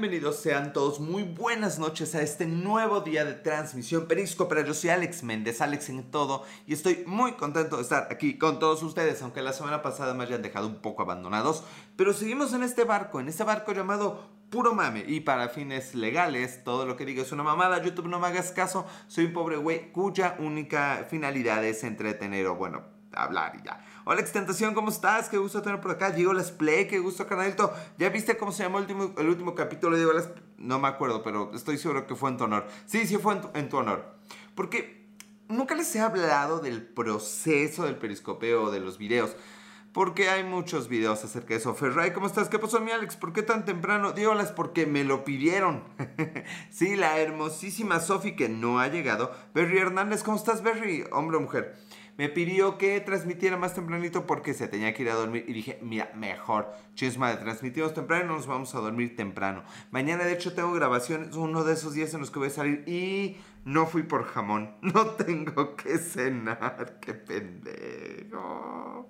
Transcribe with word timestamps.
bienvenidos 0.00 0.36
sean 0.36 0.72
todos, 0.72 1.00
muy 1.00 1.24
buenas 1.24 1.80
noches 1.80 2.14
a 2.14 2.22
este 2.22 2.46
nuevo 2.46 3.00
día 3.00 3.24
de 3.24 3.32
transmisión 3.32 4.06
Periscopera. 4.06 4.64
Yo 4.64 4.72
soy 4.72 4.90
Alex 4.90 5.24
Méndez, 5.24 5.60
Alex 5.60 5.88
en 5.88 6.08
todo, 6.12 6.44
y 6.68 6.72
estoy 6.72 7.02
muy 7.04 7.32
contento 7.32 7.78
de 7.78 7.82
estar 7.82 8.06
aquí 8.08 8.38
con 8.38 8.60
todos 8.60 8.80
ustedes, 8.84 9.20
aunque 9.22 9.42
la 9.42 9.52
semana 9.52 9.82
pasada 9.82 10.14
me 10.14 10.22
hayan 10.22 10.40
dejado 10.40 10.68
un 10.68 10.76
poco 10.76 11.02
abandonados. 11.02 11.64
Pero 11.96 12.12
seguimos 12.12 12.52
en 12.52 12.62
este 12.62 12.84
barco, 12.84 13.18
en 13.18 13.26
este 13.26 13.42
barco 13.42 13.72
llamado 13.72 14.30
puro 14.50 14.72
mame. 14.72 15.04
Y 15.04 15.18
para 15.18 15.48
fines 15.48 15.96
legales, 15.96 16.62
todo 16.62 16.86
lo 16.86 16.96
que 16.96 17.04
digo 17.04 17.22
es 17.22 17.32
una 17.32 17.42
mamada. 17.42 17.82
YouTube 17.82 18.06
no 18.06 18.20
me 18.20 18.28
hagas 18.28 18.52
caso. 18.52 18.86
Soy 19.08 19.24
un 19.24 19.32
pobre 19.32 19.56
güey 19.56 19.90
cuya 19.90 20.36
única 20.38 21.08
finalidad 21.10 21.64
es 21.64 21.82
entretener 21.82 22.46
o, 22.46 22.54
bueno, 22.54 22.84
hablar 23.12 23.56
y 23.60 23.66
ya. 23.66 23.84
Hola 24.10 24.22
Extentación, 24.22 24.72
¿cómo 24.72 24.88
estás? 24.88 25.28
Qué 25.28 25.36
gusto 25.36 25.60
tener 25.60 25.82
por 25.82 25.90
acá. 25.90 26.10
Diego 26.10 26.32
Las 26.32 26.50
Play, 26.50 26.88
qué 26.88 26.98
gusto, 26.98 27.26
canalito. 27.26 27.74
¿Ya 27.98 28.08
viste 28.08 28.38
cómo 28.38 28.52
se 28.52 28.62
llamó 28.62 28.78
el 28.78 28.84
último, 28.84 29.12
el 29.18 29.28
último 29.28 29.54
capítulo 29.54 29.96
de 29.96 30.02
Diego 30.02 30.14
Las 30.14 30.30
No 30.56 30.78
me 30.78 30.88
acuerdo, 30.88 31.22
pero 31.22 31.50
estoy 31.54 31.76
seguro 31.76 32.06
que 32.06 32.14
fue 32.14 32.30
en 32.30 32.38
tu 32.38 32.44
honor. 32.44 32.66
Sí, 32.86 33.06
sí 33.06 33.18
fue 33.18 33.34
en 33.34 33.42
tu, 33.42 33.50
en 33.52 33.68
tu 33.68 33.76
honor. 33.76 34.14
Porque 34.54 35.04
nunca 35.48 35.74
les 35.74 35.94
he 35.94 36.00
hablado 36.00 36.60
del 36.60 36.82
proceso 36.82 37.84
del 37.84 37.96
periscopeo 37.96 38.70
de 38.70 38.80
los 38.80 38.96
videos. 38.96 39.36
Porque 39.92 40.30
hay 40.30 40.42
muchos 40.42 40.88
videos 40.88 41.22
acerca 41.22 41.48
de 41.48 41.56
eso. 41.56 41.74
Ferray, 41.74 42.14
¿cómo 42.14 42.28
estás? 42.28 42.48
¿Qué 42.48 42.58
pasó, 42.58 42.80
mi 42.80 42.92
Alex? 42.92 43.16
¿Por 43.16 43.34
qué 43.34 43.42
tan 43.42 43.66
temprano? 43.66 44.12
Dígolas 44.12 44.52
porque 44.52 44.86
me 44.86 45.04
lo 45.04 45.22
pidieron. 45.22 45.84
sí, 46.70 46.96
la 46.96 47.18
hermosísima 47.18 48.00
Sofi 48.00 48.34
que 48.36 48.48
no 48.48 48.80
ha 48.80 48.88
llegado. 48.88 49.34
Berry 49.52 49.76
Hernández, 49.76 50.22
¿cómo 50.22 50.38
estás, 50.38 50.62
Berry? 50.62 51.04
Hombre 51.12 51.36
o 51.36 51.40
mujer 51.40 51.76
me 52.18 52.28
pidió 52.28 52.78
que 52.78 53.00
transmitiera 53.00 53.56
más 53.56 53.74
tempranito 53.74 54.26
porque 54.26 54.52
se 54.52 54.66
tenía 54.66 54.92
que 54.92 55.04
ir 55.04 55.10
a 55.10 55.14
dormir 55.14 55.44
y 55.46 55.52
dije, 55.52 55.78
mira, 55.80 56.10
mejor, 56.16 56.72
chisma, 56.94 57.38
transmitimos 57.38 57.94
temprano 57.94 58.34
nos 58.34 58.48
vamos 58.48 58.74
a 58.74 58.80
dormir 58.80 59.14
temprano. 59.14 59.62
Mañana 59.92 60.24
de 60.24 60.32
hecho 60.32 60.52
tengo 60.52 60.72
grabaciones, 60.72 61.36
uno 61.36 61.62
de 61.62 61.74
esos 61.74 61.94
días 61.94 62.12
en 62.14 62.20
los 62.20 62.32
que 62.32 62.40
voy 62.40 62.48
a 62.48 62.50
salir 62.50 62.82
y 62.88 63.36
no 63.64 63.86
fui 63.86 64.02
por 64.02 64.24
jamón, 64.24 64.74
no 64.82 65.06
tengo 65.10 65.76
que 65.76 65.96
cenar, 65.98 66.98
qué 67.00 67.14
pendejo. 67.14 69.08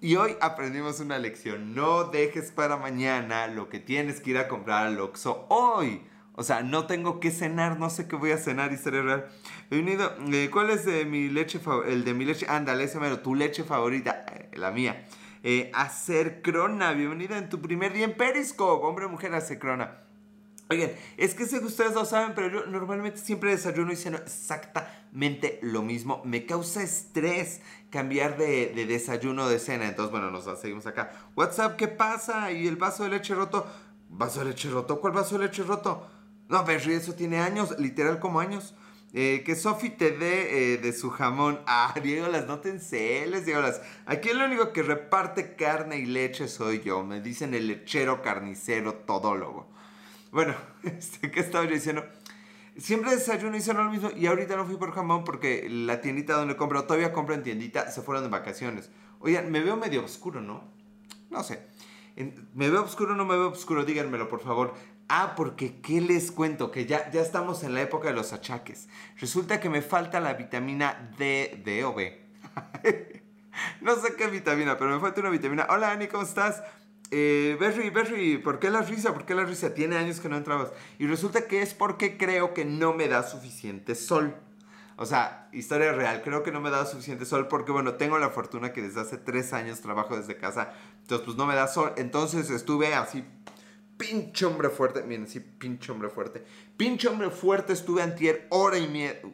Y 0.00 0.16
hoy 0.16 0.36
aprendimos 0.40 0.98
una 0.98 1.18
lección, 1.18 1.76
no 1.76 2.04
dejes 2.04 2.50
para 2.50 2.76
mañana 2.76 3.46
lo 3.46 3.68
que 3.68 3.78
tienes 3.78 4.20
que 4.20 4.30
ir 4.30 4.38
a 4.38 4.48
comprar 4.48 4.88
al 4.88 5.00
Oxxo 5.00 5.46
hoy. 5.48 6.02
O 6.36 6.42
sea, 6.42 6.62
no 6.62 6.86
tengo 6.86 7.20
que 7.20 7.30
cenar, 7.30 7.78
no 7.78 7.90
sé 7.90 8.08
qué 8.08 8.16
voy 8.16 8.32
a 8.32 8.38
cenar 8.38 8.72
y 8.72 8.76
seré 8.76 9.02
real. 9.02 9.28
Bienvenido. 9.70 10.12
Eh, 10.32 10.50
¿Cuál 10.50 10.70
es 10.70 10.84
de 10.84 11.04
mi 11.04 11.28
leche 11.28 11.60
El 11.86 12.04
de 12.04 12.12
mi 12.12 12.24
leche. 12.24 12.46
Ándale, 12.48 12.84
ese 12.84 12.98
mero. 12.98 13.20
Tu 13.20 13.36
leche 13.36 13.62
favorita. 13.62 14.26
Eh, 14.32 14.50
la 14.56 14.72
mía. 14.72 15.06
Eh, 15.44 15.70
hacer 15.72 16.42
crona. 16.42 16.92
Bienvenida 16.92 17.38
en 17.38 17.48
tu 17.48 17.60
primer 17.60 17.92
día 17.92 18.06
en 18.06 18.16
Periscope. 18.16 18.84
Hombre, 18.84 19.06
mujer, 19.06 19.32
hacer 19.32 19.60
crona. 19.60 19.98
Oigan, 20.70 20.90
es 21.16 21.34
que 21.34 21.46
sé 21.46 21.60
que 21.60 21.66
ustedes 21.66 21.94
lo 21.94 22.04
saben, 22.04 22.32
pero 22.34 22.48
yo 22.48 22.66
normalmente 22.66 23.18
siempre 23.18 23.50
desayuno 23.50 23.92
y 23.92 23.96
ceno 23.96 24.16
exactamente 24.16 25.60
lo 25.62 25.82
mismo. 25.82 26.20
Me 26.24 26.46
causa 26.46 26.82
estrés 26.82 27.60
cambiar 27.90 28.38
de, 28.38 28.72
de 28.74 28.86
desayuno 28.86 29.48
de 29.48 29.60
cena. 29.60 29.86
Entonces, 29.86 30.10
bueno, 30.10 30.32
nos 30.32 30.46
seguimos 30.58 30.84
acá. 30.88 31.12
WhatsApp, 31.36 31.76
¿qué 31.76 31.86
pasa? 31.86 32.50
¿Y 32.50 32.66
el 32.66 32.74
vaso 32.74 33.04
de 33.04 33.10
leche 33.10 33.36
roto? 33.36 33.64
¿Vaso 34.08 34.40
de 34.40 34.46
leche 34.46 34.68
roto? 34.68 35.00
¿Cuál 35.00 35.12
vaso 35.12 35.38
de 35.38 35.46
leche 35.46 35.62
roto? 35.62 36.08
No, 36.48 36.64
pero 36.64 36.78
eso 36.92 37.14
tiene 37.14 37.38
años, 37.38 37.78
literal 37.78 38.18
como 38.18 38.40
años. 38.40 38.74
Eh, 39.16 39.44
que 39.46 39.54
Sofi 39.54 39.90
te 39.90 40.10
dé 40.10 40.74
eh, 40.74 40.78
de 40.78 40.92
su 40.92 41.10
jamón. 41.10 41.60
Ah, 41.66 41.94
Diego, 42.02 42.26
las 42.28 42.46
no 42.46 42.58
te 42.58 42.76
Diego, 43.44 43.60
las. 43.60 43.80
Aquí 44.06 44.30
el 44.30 44.42
único 44.42 44.72
que 44.72 44.82
reparte 44.82 45.54
carne 45.54 45.98
y 45.98 46.06
leche 46.06 46.48
soy 46.48 46.80
yo. 46.82 47.04
Me 47.04 47.20
dicen 47.20 47.54
el 47.54 47.68
lechero 47.68 48.22
carnicero 48.22 48.94
todólogo. 48.94 49.68
Bueno, 50.32 50.54
este, 50.82 51.30
¿qué 51.30 51.40
estaba 51.40 51.64
yo 51.64 51.70
diciendo? 51.70 52.04
Siempre 52.76 53.12
desayuno 53.12 53.56
y 53.56 53.62
lo 53.62 53.90
mismo. 53.90 54.10
Y 54.16 54.26
ahorita 54.26 54.56
no 54.56 54.66
fui 54.66 54.76
por 54.76 54.92
jamón 54.92 55.22
porque 55.22 55.68
la 55.70 56.00
tiendita 56.00 56.34
donde 56.34 56.56
compro, 56.56 56.82
todavía 56.84 57.12
compro 57.12 57.36
en 57.36 57.44
tiendita, 57.44 57.90
se 57.92 58.02
fueron 58.02 58.24
de 58.24 58.30
vacaciones. 58.30 58.90
Oigan, 59.20 59.52
me 59.52 59.60
veo 59.60 59.76
medio 59.76 60.04
oscuro, 60.04 60.40
¿no? 60.40 60.64
No 61.30 61.44
sé. 61.44 61.66
¿Me 62.54 62.70
veo 62.70 62.82
oscuro 62.82 63.12
o 63.12 63.16
no 63.16 63.24
me 63.24 63.36
veo 63.36 63.48
oscuro? 63.50 63.84
Díganmelo, 63.84 64.28
por 64.28 64.40
favor. 64.40 64.74
Ah, 65.08 65.34
porque 65.36 65.80
¿qué 65.80 66.00
les 66.00 66.32
cuento? 66.32 66.70
Que 66.70 66.86
ya, 66.86 67.10
ya 67.10 67.20
estamos 67.20 67.62
en 67.62 67.74
la 67.74 67.82
época 67.82 68.08
de 68.08 68.14
los 68.14 68.32
achaques. 68.32 68.88
Resulta 69.18 69.60
que 69.60 69.68
me 69.68 69.82
falta 69.82 70.18
la 70.18 70.34
vitamina 70.34 71.10
D, 71.18 71.60
D 71.64 71.84
o 71.84 71.94
B. 71.94 72.22
no 73.82 73.96
sé 73.96 74.14
qué 74.16 74.28
vitamina, 74.28 74.78
pero 74.78 74.90
me 74.94 75.00
falta 75.00 75.20
una 75.20 75.30
vitamina. 75.30 75.66
Hola 75.68 75.92
Ani, 75.92 76.06
¿cómo 76.08 76.22
estás? 76.22 76.62
Eh, 77.10 77.56
Berry, 77.60 77.90
Berry, 77.90 78.38
¿por 78.38 78.58
qué 78.58 78.70
la 78.70 78.80
risa? 78.80 79.12
¿Por 79.12 79.26
qué 79.26 79.34
la 79.34 79.44
risa? 79.44 79.74
Tiene 79.74 79.96
años 79.96 80.20
que 80.20 80.28
no 80.30 80.36
entrabas. 80.36 80.70
Y 80.98 81.06
resulta 81.06 81.46
que 81.46 81.60
es 81.60 81.74
porque 81.74 82.16
creo 82.16 82.54
que 82.54 82.64
no 82.64 82.94
me 82.94 83.06
da 83.06 83.22
suficiente 83.22 83.94
sol. 83.94 84.34
O 84.96 85.06
sea, 85.06 85.48
historia 85.52 85.92
real, 85.92 86.22
creo 86.22 86.42
que 86.42 86.52
no 86.52 86.60
me 86.60 86.70
da 86.70 86.86
suficiente 86.86 87.24
sol 87.24 87.48
porque, 87.48 87.72
bueno, 87.72 87.94
tengo 87.94 88.18
la 88.18 88.30
fortuna 88.30 88.72
que 88.72 88.80
desde 88.80 89.00
hace 89.00 89.18
tres 89.18 89.52
años 89.52 89.80
trabajo 89.80 90.16
desde 90.16 90.36
casa. 90.36 90.72
Entonces, 91.02 91.24
pues 91.24 91.36
no 91.36 91.46
me 91.46 91.54
da 91.54 91.66
sol. 91.66 91.92
Entonces 91.96 92.48
estuve 92.48 92.94
así 92.94 93.24
pinche 93.96 94.46
hombre 94.46 94.70
fuerte. 94.70 95.02
Miren, 95.02 95.26
sí, 95.26 95.40
pinche 95.40 95.92
hombre 95.92 96.08
fuerte. 96.08 96.44
Pinche 96.76 97.08
hombre 97.08 97.30
fuerte 97.30 97.72
estuve 97.72 98.02
antier 98.02 98.46
hora 98.50 98.78
y 98.78 98.88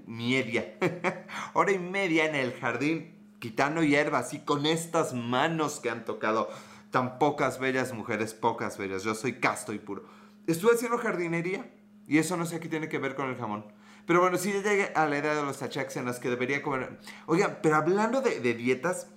media. 0.06 0.76
hora 1.54 1.72
y 1.72 1.78
media 1.78 2.26
en 2.26 2.34
el 2.34 2.52
jardín 2.52 3.16
quitando 3.38 3.82
hierba 3.82 4.18
así 4.18 4.40
con 4.40 4.66
estas 4.66 5.14
manos 5.14 5.80
que 5.80 5.90
han 5.90 6.04
tocado 6.04 6.48
tan 6.90 7.18
pocas 7.18 7.58
bellas 7.58 7.92
mujeres, 7.92 8.34
pocas 8.34 8.78
bellas. 8.78 9.02
Yo 9.02 9.14
soy 9.14 9.34
casto 9.34 9.72
y 9.72 9.78
puro. 9.78 10.04
Estuve 10.46 10.72
haciendo 10.74 10.98
jardinería 10.98 11.70
y 12.06 12.18
eso 12.18 12.36
no 12.36 12.46
sé 12.46 12.60
qué 12.60 12.68
tiene 12.68 12.88
que 12.88 12.98
ver 12.98 13.14
con 13.14 13.28
el 13.28 13.36
jamón. 13.36 13.64
Pero 14.06 14.20
bueno, 14.20 14.38
sí 14.38 14.52
llegué 14.52 14.92
a 14.94 15.06
la 15.06 15.18
edad 15.18 15.36
de 15.36 15.42
los 15.42 15.62
achaques 15.62 15.96
en 15.96 16.04
las 16.04 16.18
que 16.18 16.30
debería 16.30 16.62
comer. 16.62 16.98
Oigan, 17.26 17.58
pero 17.62 17.76
hablando 17.76 18.20
de, 18.20 18.40
de 18.40 18.54
dietas, 18.54 19.08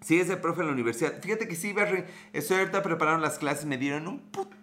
sí 0.00 0.20
es 0.20 0.28
el 0.28 0.38
profe 0.38 0.60
en 0.60 0.66
la 0.66 0.72
universidad. 0.72 1.20
Fíjate 1.22 1.48
que 1.48 1.56
sí, 1.56 1.72
Berry, 1.72 2.04
estoy 2.32 2.58
ahorita 2.58 2.82
preparando 2.82 3.22
las 3.22 3.38
clases, 3.38 3.64
me 3.64 3.78
dieron 3.78 4.06
un 4.06 4.20
puto 4.20 4.55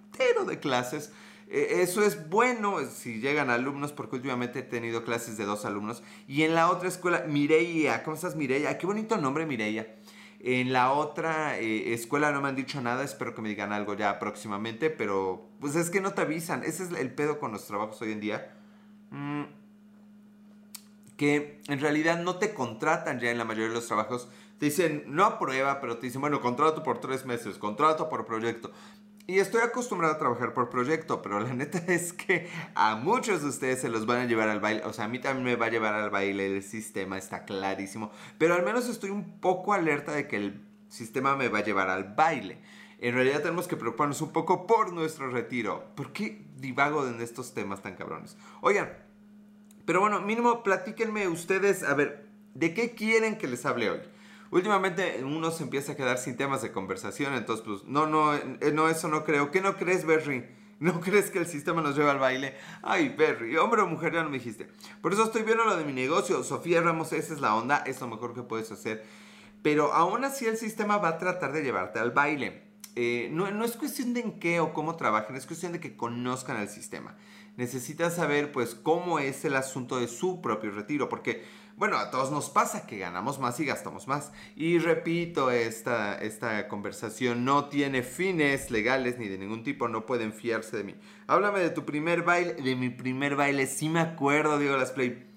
de 0.45 0.59
clases. 0.59 1.11
Eh, 1.47 1.81
eso 1.81 2.03
es 2.03 2.29
bueno 2.29 2.77
si 2.85 3.19
llegan 3.19 3.49
alumnos, 3.49 3.91
porque 3.91 4.15
últimamente 4.15 4.59
he 4.59 4.63
tenido 4.63 5.03
clases 5.03 5.37
de 5.37 5.45
dos 5.45 5.65
alumnos. 5.65 6.03
Y 6.27 6.43
en 6.43 6.55
la 6.55 6.69
otra 6.69 6.87
escuela, 6.87 7.25
Mireia, 7.27 8.03
¿cómo 8.03 8.15
estás 8.15 8.35
Mireia? 8.35 8.77
Qué 8.77 8.85
bonito 8.85 9.17
nombre 9.17 9.45
Mireia. 9.45 9.95
En 10.39 10.73
la 10.73 10.91
otra 10.91 11.57
eh, 11.57 11.93
escuela 11.93 12.31
no 12.31 12.41
me 12.41 12.49
han 12.49 12.55
dicho 12.55 12.81
nada, 12.81 13.03
espero 13.03 13.33
que 13.33 13.41
me 13.41 13.49
digan 13.49 13.71
algo 13.71 13.93
ya 13.93 14.19
próximamente, 14.19 14.89
pero 14.89 15.47
pues 15.61 15.75
es 15.75 15.89
que 15.89 16.01
no 16.01 16.13
te 16.13 16.21
avisan. 16.21 16.63
Ese 16.63 16.83
es 16.83 16.91
el 16.91 17.13
pedo 17.13 17.39
con 17.39 17.51
los 17.51 17.65
trabajos 17.65 18.01
hoy 18.01 18.11
en 18.11 18.19
día. 18.19 18.53
Mm, 19.11 19.43
que 21.15 21.61
en 21.67 21.79
realidad 21.79 22.21
no 22.21 22.37
te 22.37 22.53
contratan 22.53 23.19
ya 23.19 23.31
en 23.31 23.37
la 23.37 23.45
mayoría 23.45 23.69
de 23.69 23.75
los 23.75 23.87
trabajos. 23.87 24.27
Te 24.59 24.65
dicen, 24.65 25.03
no 25.07 25.23
aprueba, 25.23 25.79
pero 25.79 25.97
te 25.97 26.07
dicen, 26.07 26.21
bueno, 26.21 26.41
contrato 26.41 26.83
por 26.83 26.99
tres 26.99 27.25
meses, 27.25 27.57
contrato 27.57 28.09
por 28.09 28.25
proyecto. 28.25 28.71
Y 29.25 29.39
estoy 29.39 29.61
acostumbrado 29.61 30.13
a 30.13 30.17
trabajar 30.17 30.53
por 30.53 30.69
proyecto, 30.69 31.21
pero 31.21 31.39
la 31.39 31.53
neta 31.53 31.77
es 31.87 32.11
que 32.11 32.49
a 32.75 32.95
muchos 32.95 33.41
de 33.41 33.49
ustedes 33.49 33.79
se 33.79 33.89
los 33.89 34.05
van 34.05 34.19
a 34.19 34.25
llevar 34.25 34.49
al 34.49 34.59
baile. 34.59 34.83
O 34.85 34.91
sea, 34.91 35.05
a 35.05 35.07
mí 35.07 35.19
también 35.19 35.45
me 35.45 35.55
va 35.55 35.67
a 35.67 35.69
llevar 35.69 35.93
al 35.93 36.09
baile 36.09 36.45
el 36.45 36.63
sistema, 36.63 37.17
está 37.17 37.45
clarísimo. 37.45 38.11
Pero 38.37 38.55
al 38.55 38.63
menos 38.63 38.89
estoy 38.89 39.11
un 39.11 39.39
poco 39.39 39.73
alerta 39.73 40.11
de 40.11 40.27
que 40.27 40.35
el 40.35 40.61
sistema 40.89 41.35
me 41.35 41.47
va 41.47 41.59
a 41.59 41.63
llevar 41.63 41.89
al 41.89 42.15
baile. 42.15 42.59
En 42.99 43.15
realidad 43.15 43.41
tenemos 43.41 43.67
que 43.67 43.77
preocuparnos 43.77 44.21
un 44.21 44.31
poco 44.31 44.67
por 44.67 44.93
nuestro 44.93 45.29
retiro. 45.29 45.93
¿Por 45.95 46.11
qué 46.13 46.45
divago 46.57 47.07
en 47.07 47.21
estos 47.21 47.53
temas 47.53 47.81
tan 47.81 47.95
cabrones? 47.95 48.37
Oigan, 48.61 48.93
pero 49.85 50.01
bueno, 50.01 50.21
mínimo 50.21 50.63
platíquenme 50.63 51.27
ustedes, 51.27 51.83
a 51.83 51.93
ver, 51.93 52.27
¿de 52.53 52.73
qué 52.73 52.91
quieren 52.91 53.37
que 53.37 53.47
les 53.47 53.65
hable 53.65 53.89
hoy? 53.89 53.99
Últimamente 54.53 55.23
uno 55.23 55.51
se 55.51 55.63
empieza 55.63 55.93
a 55.93 55.95
quedar 55.95 56.17
sin 56.17 56.37
temas 56.37 56.61
de 56.61 56.71
conversación, 56.71 57.33
entonces 57.33 57.65
pues 57.65 57.83
no, 57.85 58.05
no, 58.07 58.35
eh, 58.35 58.71
no, 58.73 58.87
eso 58.87 59.07
no 59.07 59.23
creo. 59.23 59.51
¿Qué 59.51 59.61
no 59.61 59.75
crees, 59.75 60.05
Berry? 60.05 60.45
¿No 60.79 60.99
crees 60.99 61.31
que 61.31 61.39
el 61.39 61.47
sistema 61.47 61.81
nos 61.81 61.95
lleva 61.95 62.11
al 62.11 62.19
baile? 62.19 62.55
Ay, 62.81 63.09
Berry, 63.09 63.55
hombre 63.57 63.81
o 63.81 63.87
mujer, 63.87 64.13
ya 64.13 64.23
no 64.23 64.29
me 64.29 64.37
dijiste. 64.37 64.67
Por 65.01 65.13
eso 65.13 65.23
estoy 65.23 65.43
viendo 65.43 65.63
lo 65.65 65.77
de 65.77 65.85
mi 65.85 65.93
negocio. 65.93 66.43
Sofía 66.43 66.81
Ramos, 66.81 67.13
esa 67.13 67.33
es 67.33 67.41
la 67.41 67.55
onda, 67.55 67.83
es 67.85 67.99
lo 68.01 68.07
mejor 68.07 68.33
que 68.33 68.41
puedes 68.41 68.71
hacer. 68.71 69.03
Pero 69.61 69.93
aún 69.93 70.25
así 70.25 70.45
el 70.45 70.57
sistema 70.57 70.97
va 70.97 71.09
a 71.09 71.17
tratar 71.17 71.53
de 71.53 71.63
llevarte 71.63 71.99
al 71.99 72.11
baile. 72.11 72.63
Eh, 72.95 73.29
no, 73.31 73.49
no, 73.49 73.65
es 73.65 73.75
cuestión 73.75 74.13
de 74.13 74.19
en 74.19 74.39
qué 74.39 74.59
o 74.59 74.73
cómo 74.73 74.95
trabajen, 74.97 75.35
es 75.35 75.47
cuestión 75.47 75.71
de 75.71 75.79
que 75.79 75.95
conozcan 75.95 76.57
el 76.57 76.69
sistema. 76.69 77.15
Necesitan 77.57 78.11
saber 78.11 78.51
pues 78.51 78.75
cómo 78.75 79.19
es 79.19 79.45
el 79.45 79.55
asunto 79.55 79.99
de 79.99 80.07
su 80.07 80.41
propio 80.41 80.71
retiro, 80.71 81.09
porque 81.09 81.43
bueno, 81.75 81.97
a 81.97 82.11
todos 82.11 82.31
nos 82.31 82.49
pasa 82.49 82.85
que 82.85 82.99
ganamos 82.99 83.39
más 83.39 83.59
y 83.59 83.65
gastamos 83.65 84.07
más. 84.07 84.31
Y 84.55 84.77
repito, 84.77 85.49
esta, 85.49 86.15
esta 86.21 86.67
conversación 86.67 87.45
no 87.45 87.69
tiene 87.69 88.03
fines 88.03 88.69
legales 88.69 89.17
ni 89.17 89.27
de 89.27 89.37
ningún 89.37 89.63
tipo, 89.63 89.87
no 89.87 90.05
pueden 90.05 90.33
fiarse 90.33 90.77
de 90.77 90.83
mí. 90.83 90.95
Háblame 91.27 91.59
de 91.59 91.71
tu 91.71 91.83
primer 91.85 92.21
baile, 92.21 92.53
de 92.53 92.75
mi 92.75 92.89
primer 92.89 93.35
baile, 93.35 93.65
sí 93.67 93.89
me 93.89 93.99
acuerdo, 93.99 94.59
Diego 94.59 94.77
Las 94.77 94.91
Play. 94.91 95.31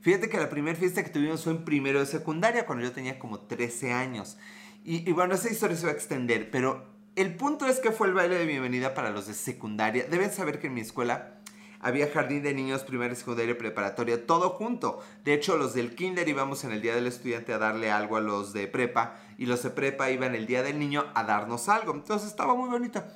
Fíjate 0.00 0.28
que 0.28 0.38
la 0.38 0.48
primera 0.48 0.76
fiesta 0.76 1.04
que 1.04 1.10
tuvimos 1.10 1.44
fue 1.44 1.52
en 1.52 1.64
primero 1.64 2.00
de 2.00 2.06
secundaria, 2.06 2.66
cuando 2.66 2.84
yo 2.84 2.92
tenía 2.92 3.18
como 3.18 3.40
13 3.40 3.92
años. 3.92 4.38
Y, 4.84 5.08
y 5.08 5.12
bueno, 5.12 5.34
esa 5.34 5.50
historia 5.50 5.76
se 5.76 5.86
va 5.86 5.92
a 5.92 5.94
extender, 5.94 6.50
pero 6.50 6.90
el 7.14 7.36
punto 7.36 7.66
es 7.66 7.78
que 7.78 7.92
fue 7.92 8.08
el 8.08 8.14
baile 8.14 8.38
de 8.38 8.46
bienvenida 8.46 8.94
para 8.94 9.10
los 9.10 9.26
de 9.26 9.34
secundaria. 9.34 10.06
Deben 10.10 10.32
saber 10.32 10.58
que 10.58 10.68
en 10.68 10.74
mi 10.74 10.80
escuela 10.80 11.41
había 11.82 12.08
jardín 12.08 12.42
de 12.44 12.54
niños, 12.54 12.84
primaria, 12.84 13.16
secundaria 13.16 13.58
preparatoria, 13.58 14.24
todo 14.24 14.50
junto. 14.50 15.00
De 15.24 15.34
hecho, 15.34 15.58
los 15.58 15.74
del 15.74 15.94
kinder 15.96 16.28
íbamos 16.28 16.62
en 16.62 16.70
el 16.70 16.80
día 16.80 16.94
del 16.94 17.08
estudiante 17.08 17.52
a 17.52 17.58
darle 17.58 17.90
algo 17.90 18.16
a 18.16 18.20
los 18.20 18.52
de 18.52 18.68
prepa 18.68 19.16
y 19.36 19.46
los 19.46 19.64
de 19.64 19.70
prepa 19.70 20.10
iban 20.10 20.36
el 20.36 20.46
día 20.46 20.62
del 20.62 20.78
niño 20.78 21.04
a 21.14 21.24
darnos 21.24 21.68
algo. 21.68 21.92
Entonces 21.92 22.28
estaba 22.28 22.54
muy 22.54 22.70
bonita. 22.70 23.12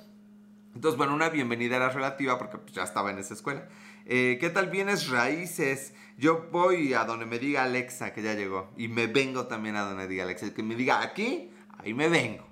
Entonces, 0.75 0.99
bueno, 0.99 1.15
una 1.15 1.29
bienvenida 1.29 1.77
era 1.77 1.89
relativa 1.89 2.39
porque 2.39 2.59
pues, 2.59 2.75
ya 2.75 2.83
estaba 2.83 3.11
en 3.13 3.19
esa 3.19 3.35
escuela. 3.35 3.69
Eh, 4.05 4.37
¿Qué 4.41 4.51
tal 4.51 4.69
vienes 4.69 5.09
raíces? 5.09 5.95
Yo 6.19 6.49
voy 6.51 6.93
a 6.93 7.05
donde 7.05 7.25
me 7.25 7.39
diga 7.39 7.63
Alexa 7.63 8.13
que 8.13 8.21
ya 8.21 8.35
llegó. 8.35 8.73
Y 8.77 8.89
me 8.89 9.07
vengo 9.07 9.47
también 9.47 9.77
a 9.77 9.83
donde 9.83 10.09
diga 10.09 10.25
Alexa. 10.25 10.53
Que 10.53 10.65
me 10.65 10.75
diga 10.75 11.03
aquí, 11.03 11.53
ahí 11.79 11.95
me 11.95 12.09
vengo. 12.09 12.45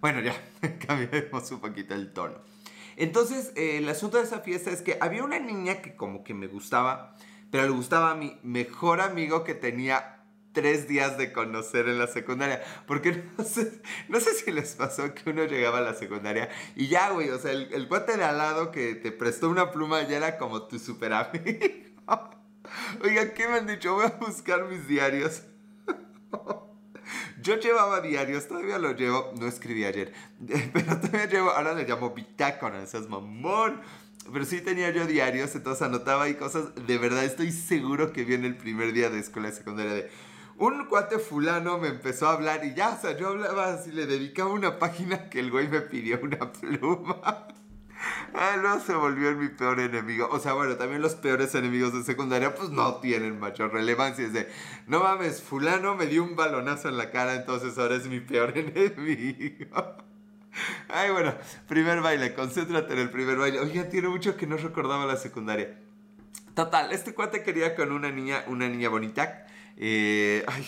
Bueno, 0.00 0.20
ya 0.20 0.32
cambiamos 0.86 1.50
un 1.50 1.58
poquito 1.58 1.92
el 1.94 2.12
tono. 2.12 2.55
Entonces, 2.96 3.52
eh, 3.56 3.78
el 3.78 3.88
asunto 3.88 4.16
de 4.16 4.24
esa 4.24 4.40
fiesta 4.40 4.70
es 4.70 4.82
que 4.82 4.98
había 5.00 5.22
una 5.22 5.38
niña 5.38 5.82
que 5.82 5.96
como 5.96 6.24
que 6.24 6.34
me 6.34 6.46
gustaba, 6.46 7.14
pero 7.50 7.64
le 7.64 7.70
gustaba 7.70 8.10
a 8.10 8.14
mi 8.14 8.38
mejor 8.42 9.00
amigo 9.00 9.44
que 9.44 9.54
tenía 9.54 10.16
tres 10.52 10.88
días 10.88 11.18
de 11.18 11.32
conocer 11.32 11.86
en 11.88 11.98
la 11.98 12.06
secundaria. 12.06 12.62
Porque 12.86 13.24
no 13.38 13.44
sé, 13.44 13.82
no 14.08 14.18
sé 14.18 14.32
si 14.34 14.50
les 14.50 14.74
pasó 14.74 15.14
que 15.14 15.30
uno 15.30 15.44
llegaba 15.44 15.78
a 15.78 15.82
la 15.82 15.94
secundaria 15.94 16.48
y 16.74 16.88
ya, 16.88 17.10
güey, 17.10 17.28
o 17.30 17.38
sea, 17.38 17.52
el, 17.52 17.72
el 17.72 17.86
cuate 17.88 18.16
de 18.16 18.24
al 18.24 18.38
lado 18.38 18.70
que 18.70 18.94
te 18.94 19.12
prestó 19.12 19.50
una 19.50 19.70
pluma 19.70 20.02
ya 20.02 20.16
era 20.16 20.38
como 20.38 20.66
tu 20.66 20.78
super 20.78 21.12
amigo. 21.12 21.44
Oiga, 23.04 23.34
¿qué 23.34 23.46
me 23.46 23.58
han 23.58 23.66
dicho? 23.66 23.94
Voy 23.94 24.06
a 24.06 24.16
buscar 24.18 24.64
mis 24.64 24.88
diarios. 24.88 25.42
Yo 27.46 27.54
llevaba 27.60 28.00
diarios, 28.00 28.48
todavía 28.48 28.76
lo 28.76 28.90
llevo, 28.90 29.32
no 29.38 29.46
escribí 29.46 29.84
ayer, 29.84 30.12
pero 30.72 30.98
todavía 30.98 31.26
llevo, 31.26 31.50
ahora 31.50 31.74
le 31.74 31.84
llamo 31.84 32.10
bitácora, 32.10 32.82
esas 32.82 33.08
mamón. 33.08 33.80
Pero 34.32 34.44
sí 34.44 34.60
tenía 34.60 34.90
yo 34.90 35.06
diarios, 35.06 35.54
entonces 35.54 35.82
anotaba 35.82 36.24
ahí 36.24 36.34
cosas, 36.34 36.74
de 36.74 36.98
verdad 36.98 37.24
estoy 37.24 37.52
seguro 37.52 38.12
que 38.12 38.24
viene 38.24 38.48
el 38.48 38.56
primer 38.56 38.92
día 38.92 39.10
de 39.10 39.20
escuela 39.20 39.52
secundaria 39.52 39.94
de 39.94 40.10
un 40.58 40.86
cuate 40.86 41.20
fulano 41.20 41.78
me 41.78 41.86
empezó 41.86 42.26
a 42.26 42.32
hablar 42.32 42.64
y 42.64 42.74
ya, 42.74 42.94
o 42.94 43.00
sea, 43.00 43.16
yo 43.16 43.28
hablaba 43.28 43.74
así, 43.74 43.92
le 43.92 44.06
dedicaba 44.06 44.50
una 44.50 44.80
página 44.80 45.30
que 45.30 45.38
el 45.38 45.52
güey 45.52 45.68
me 45.68 45.82
pidió 45.82 46.18
una 46.20 46.50
pluma. 46.50 47.46
Ah, 48.34 48.56
no, 48.62 48.80
se 48.80 48.94
volvió 48.94 49.34
mi 49.34 49.48
peor 49.48 49.80
enemigo. 49.80 50.28
O 50.30 50.38
sea, 50.38 50.52
bueno, 50.52 50.76
también 50.76 51.00
los 51.00 51.14
peores 51.14 51.54
enemigos 51.54 51.94
de 51.94 52.02
secundaria 52.02 52.54
pues 52.54 52.70
no 52.70 52.96
tienen 52.96 53.38
mayor 53.38 53.72
relevancia. 53.72 54.26
Es 54.26 54.32
de, 54.32 54.48
no 54.86 55.00
mames, 55.00 55.42
fulano 55.42 55.94
me 55.94 56.06
dio 56.06 56.22
un 56.22 56.36
balonazo 56.36 56.88
en 56.88 56.98
la 56.98 57.10
cara, 57.10 57.34
entonces 57.34 57.78
ahora 57.78 57.96
es 57.96 58.06
mi 58.06 58.20
peor 58.20 58.52
enemigo. 58.56 59.96
Ay, 60.88 61.10
bueno, 61.10 61.34
primer 61.68 62.00
baile, 62.00 62.34
concéntrate 62.34 62.92
en 62.94 63.00
el 63.00 63.10
primer 63.10 63.36
baile. 63.36 63.60
Oye, 63.60 63.84
tiene 63.84 64.08
mucho 64.08 64.36
que 64.36 64.46
no 64.46 64.56
recordaba 64.56 65.06
la 65.06 65.16
secundaria. 65.16 65.78
Total, 66.54 66.92
este 66.92 67.14
cuate 67.14 67.42
quería 67.42 67.74
con 67.74 67.92
una 67.92 68.10
niña, 68.10 68.44
una 68.46 68.68
niña 68.68 68.88
bonita. 68.88 69.46
Eh, 69.76 70.42
ay, 70.46 70.66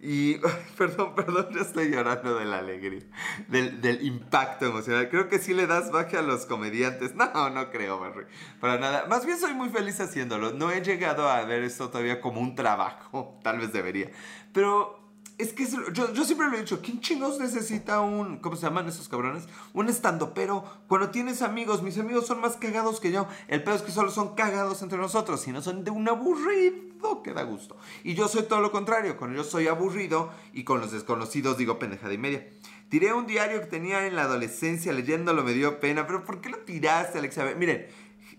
y, 0.00 0.36
perdón, 0.78 1.14
perdón, 1.14 1.48
ya 1.52 1.62
estoy 1.62 1.90
llorando 1.90 2.38
de 2.38 2.44
la 2.44 2.58
alegría, 2.58 3.02
del, 3.48 3.80
del, 3.80 4.04
impacto 4.04 4.66
emocional. 4.66 5.08
Creo 5.08 5.28
que 5.28 5.38
sí 5.38 5.54
le 5.54 5.66
das 5.66 5.90
baje 5.90 6.16
a 6.16 6.22
los 6.22 6.46
comediantes. 6.46 7.14
No, 7.18 7.50
no 7.50 7.70
creo, 7.70 7.98
Barry, 7.98 8.26
para 8.60 8.78
nada. 8.78 9.06
Más 9.06 9.26
bien 9.26 9.38
soy 9.38 9.52
muy 9.52 9.68
feliz 9.68 10.00
haciéndolo. 10.00 10.52
No 10.52 10.70
he 10.70 10.82
llegado 10.82 11.28
a 11.28 11.44
ver 11.44 11.62
esto 11.62 11.90
todavía 11.90 12.20
como 12.20 12.40
un 12.40 12.54
trabajo, 12.54 13.38
tal 13.42 13.58
vez 13.58 13.72
debería. 13.72 14.10
Pero 14.52 15.07
es 15.38 15.52
que 15.52 15.66
yo, 15.66 16.12
yo, 16.12 16.24
siempre 16.24 16.48
lo 16.48 16.56
he 16.56 16.60
dicho, 16.60 16.80
¿quién 16.82 17.00
chingos 17.00 17.38
necesita 17.38 18.00
un, 18.00 18.38
¿cómo 18.38 18.56
se 18.56 18.62
llaman 18.62 18.88
esos 18.88 19.08
cabrones? 19.08 19.44
Un 19.72 19.88
estando, 19.88 20.34
pero 20.34 20.64
cuando 20.88 21.10
tienes 21.10 21.42
amigos, 21.42 21.80
mis 21.80 21.96
amigos 21.96 22.26
son 22.26 22.40
más 22.40 22.56
cagados 22.56 22.98
que 22.98 23.12
yo. 23.12 23.28
El 23.46 23.62
peor 23.62 23.76
es 23.76 23.82
que 23.82 23.92
solo 23.92 24.10
son 24.10 24.34
cagados 24.34 24.82
entre 24.82 24.98
nosotros, 24.98 25.40
sino 25.40 25.62
son 25.62 25.84
de 25.84 25.92
un 25.92 26.08
aburrido 26.08 27.22
que 27.22 27.32
da 27.32 27.44
gusto. 27.44 27.76
Y 28.02 28.14
yo 28.14 28.26
soy 28.26 28.42
todo 28.42 28.60
lo 28.60 28.72
contrario, 28.72 29.16
cuando 29.16 29.36
yo 29.36 29.44
soy 29.44 29.68
aburrido 29.68 30.30
y 30.52 30.64
con 30.64 30.80
los 30.80 30.90
desconocidos 30.90 31.56
digo 31.56 31.78
pendejada 31.78 32.12
y 32.12 32.18
media. 32.18 32.48
Tiré 32.88 33.12
un 33.12 33.28
diario 33.28 33.60
que 33.60 33.66
tenía 33.66 34.08
en 34.08 34.16
la 34.16 34.22
adolescencia, 34.22 34.92
leyéndolo 34.92 35.44
me 35.44 35.52
dio 35.52 35.78
pena, 35.78 36.08
pero 36.08 36.24
¿por 36.24 36.40
qué 36.40 36.48
lo 36.48 36.58
tiraste, 36.58 37.18
Alex? 37.18 37.38
A 37.38 37.44
ver, 37.44 37.56
miren, 37.56 37.86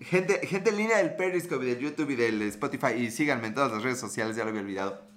gente, 0.02 0.46
gente 0.46 0.72
en 0.72 0.78
línea 0.78 0.98
del 0.98 1.16
Periscope, 1.16 1.64
del 1.64 1.80
YouTube 1.80 2.10
y 2.10 2.16
del 2.16 2.42
Spotify, 2.42 2.94
y 2.98 3.10
síganme 3.10 3.48
en 3.48 3.54
todas 3.54 3.72
las 3.72 3.84
redes 3.84 4.00
sociales, 4.00 4.36
ya 4.36 4.44
lo 4.44 4.50
había 4.50 4.62
olvidado 4.62 5.09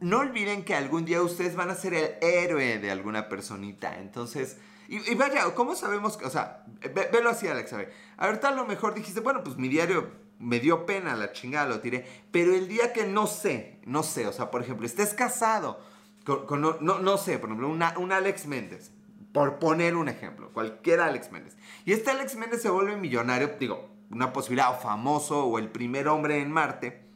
no 0.00 0.18
olviden 0.18 0.64
que 0.64 0.74
algún 0.74 1.04
día 1.04 1.22
ustedes 1.22 1.56
van 1.56 1.70
a 1.70 1.74
ser 1.74 1.94
el 1.94 2.14
héroe 2.20 2.78
de 2.78 2.90
alguna 2.90 3.28
personita. 3.28 3.98
Entonces, 3.98 4.58
y, 4.88 5.14
vaya, 5.16 5.54
¿cómo 5.54 5.74
sabemos? 5.74 6.18
O 6.24 6.30
sea, 6.30 6.64
velo 7.12 7.28
así, 7.30 7.46
Alex. 7.46 7.72
A 7.74 7.76
ver, 7.76 7.92
ahorita 8.16 8.48
a 8.48 8.54
lo 8.54 8.64
mejor 8.64 8.94
dijiste, 8.94 9.20
bueno, 9.20 9.44
pues 9.44 9.56
mi 9.56 9.68
diario 9.68 10.10
me 10.38 10.60
dio 10.60 10.86
pena, 10.86 11.14
la 11.14 11.32
chingada 11.32 11.66
lo 11.68 11.80
tiré. 11.80 12.06
Pero 12.30 12.54
el 12.54 12.68
día 12.68 12.92
que 12.92 13.06
no 13.06 13.26
sé, 13.26 13.80
no 13.84 14.02
sé, 14.02 14.26
o 14.26 14.32
sea, 14.32 14.50
por 14.50 14.62
ejemplo, 14.62 14.86
estés 14.86 15.12
casado 15.12 15.80
con, 16.24 16.60
no, 16.60 16.78
no, 16.80 17.16
sé, 17.18 17.38
por 17.38 17.50
ejemplo, 17.50 17.68
una, 17.68 17.98
un 17.98 18.12
Alex 18.12 18.46
Méndez. 18.46 18.92
Por 19.32 19.58
poner 19.58 19.94
un 19.94 20.08
ejemplo, 20.08 20.50
cualquier 20.52 21.00
Alex 21.00 21.30
Méndez. 21.30 21.56
Y 21.84 21.92
este 21.92 22.10
Alex 22.10 22.36
Méndez 22.36 22.62
se 22.62 22.70
vuelve 22.70 22.96
millonario, 22.96 23.56
digo, 23.60 23.90
una 24.10 24.32
posibilidad, 24.32 24.72
o 24.72 24.80
famoso, 24.80 25.44
o 25.44 25.58
el 25.58 25.68
primer 25.68 26.08
hombre 26.08 26.40
en 26.40 26.50
Marte 26.50 27.07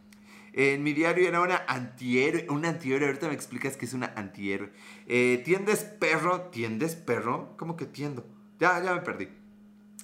en 0.52 0.82
mi 0.82 0.93
diario 0.93 1.26
era 1.26 1.40
una 1.40 1.64
antihéroe. 1.66 2.46
Una 2.50 2.70
antihéroe. 2.70 3.06
Ahorita 3.06 3.28
me 3.28 3.34
explicas 3.34 3.76
que 3.76 3.87
es 3.87 3.94
una 3.94 4.12
antihéroe. 4.16 4.70
Eh, 5.06 5.43
¿Tiendes 5.44 5.84
perro? 5.84 6.43
¿Tiendes 6.50 6.94
perro? 6.94 7.54
¿Cómo 7.56 7.76
que 7.76 7.87
tiendo? 7.87 8.26
Ya, 8.58 8.82
ya 8.82 8.94
me 8.94 9.00
perdí. 9.00 9.28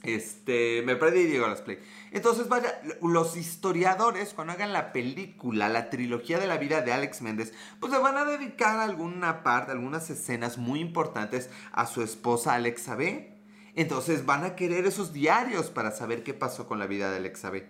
Este, 0.05 0.83
me 0.83 0.95
perdí 0.97 1.21
y 1.21 1.27
Diego 1.27 1.49
las 1.49 1.61
play. 1.61 1.79
Entonces, 2.13 2.49
vaya, 2.49 2.81
los 3.03 3.37
historiadores, 3.37 4.33
cuando 4.33 4.53
hagan 4.53 4.73
la 4.73 4.93
película, 4.93 5.69
la 5.69 5.91
trilogía 5.91 6.39
de 6.39 6.47
la 6.47 6.57
vida 6.57 6.83
de 6.83 6.93
Alex 6.93 7.21
Méndez, 7.21 7.53
pues 7.81 7.93
le 7.93 7.99
van 7.99 8.17
a 8.17 8.25
dedicar 8.25 8.79
alguna 8.79 9.43
parte, 9.43 9.73
algunas 9.73 10.09
escenas 10.09 10.57
muy 10.57 10.81
importantes 10.81 11.51
a 11.73 11.87
su 11.87 12.03
esposa 12.03 12.55
Alexa 12.55 12.95
B. 12.95 13.37
Entonces 13.75 14.25
van 14.25 14.45
a 14.45 14.57
querer 14.57 14.87
esos 14.87 15.13
diarios 15.13 15.71
para 15.71 15.91
saber 15.91 16.23
qué 16.23 16.33
pasó 16.33 16.67
con 16.67 16.79
la 16.79 16.87
vida 16.87 17.11
de 17.11 17.17
Alexa 17.17 17.51
B. 17.51 17.69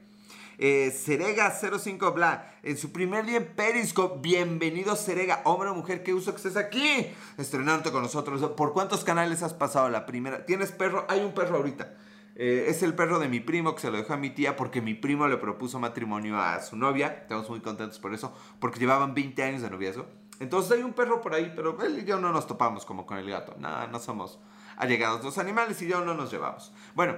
Eh, 0.60 0.92
Serega05 0.92 2.12
Bla, 2.12 2.52
en 2.64 2.76
su 2.76 2.90
primer 2.90 3.24
día 3.24 3.36
en 3.36 3.46
Periscope. 3.54 4.18
Bienvenido, 4.20 4.96
Serega, 4.96 5.40
hombre 5.44 5.70
o 5.70 5.74
mujer, 5.74 6.02
qué 6.02 6.12
uso 6.12 6.32
que 6.32 6.38
estés 6.38 6.56
aquí, 6.56 7.06
estrenándote 7.36 7.92
con 7.92 8.02
nosotros. 8.02 8.42
¿Por 8.56 8.72
cuántos 8.72 9.04
canales 9.04 9.44
has 9.44 9.54
pasado 9.54 9.88
la 9.88 10.04
primera? 10.04 10.46
¿Tienes 10.46 10.72
perro? 10.72 11.06
Hay 11.08 11.20
un 11.20 11.32
perro 11.32 11.58
ahorita. 11.58 11.94
Eh, 12.34 12.66
es 12.68 12.82
el 12.82 12.94
perro 12.94 13.20
de 13.20 13.28
mi 13.28 13.38
primo 13.38 13.76
que 13.76 13.82
se 13.82 13.90
lo 13.90 13.98
dejó 13.98 14.14
a 14.14 14.16
mi 14.16 14.30
tía 14.30 14.56
porque 14.56 14.80
mi 14.80 14.94
primo 14.94 15.28
le 15.28 15.36
propuso 15.36 15.78
matrimonio 15.78 16.40
a 16.40 16.60
su 16.60 16.76
novia. 16.76 17.18
Estamos 17.22 17.48
muy 17.48 17.60
contentos 17.60 18.00
por 18.00 18.12
eso, 18.12 18.34
porque 18.58 18.80
llevaban 18.80 19.14
20 19.14 19.40
años 19.44 19.62
de 19.62 19.70
noviazgo. 19.70 20.06
Entonces 20.40 20.72
hay 20.72 20.82
un 20.82 20.92
perro 20.92 21.20
por 21.20 21.34
ahí, 21.34 21.52
pero 21.54 21.80
él 21.84 22.00
y 22.00 22.04
yo 22.04 22.18
no 22.18 22.32
nos 22.32 22.48
topamos 22.48 22.84
como 22.84 23.06
con 23.06 23.18
el 23.18 23.30
gato. 23.30 23.54
Nada, 23.58 23.86
no 23.86 24.00
somos 24.00 24.40
allegados 24.76 25.22
los 25.22 25.38
animales 25.38 25.80
y 25.82 25.86
yo 25.86 26.04
no 26.04 26.14
nos 26.14 26.32
llevamos. 26.32 26.72
Bueno, 26.94 27.14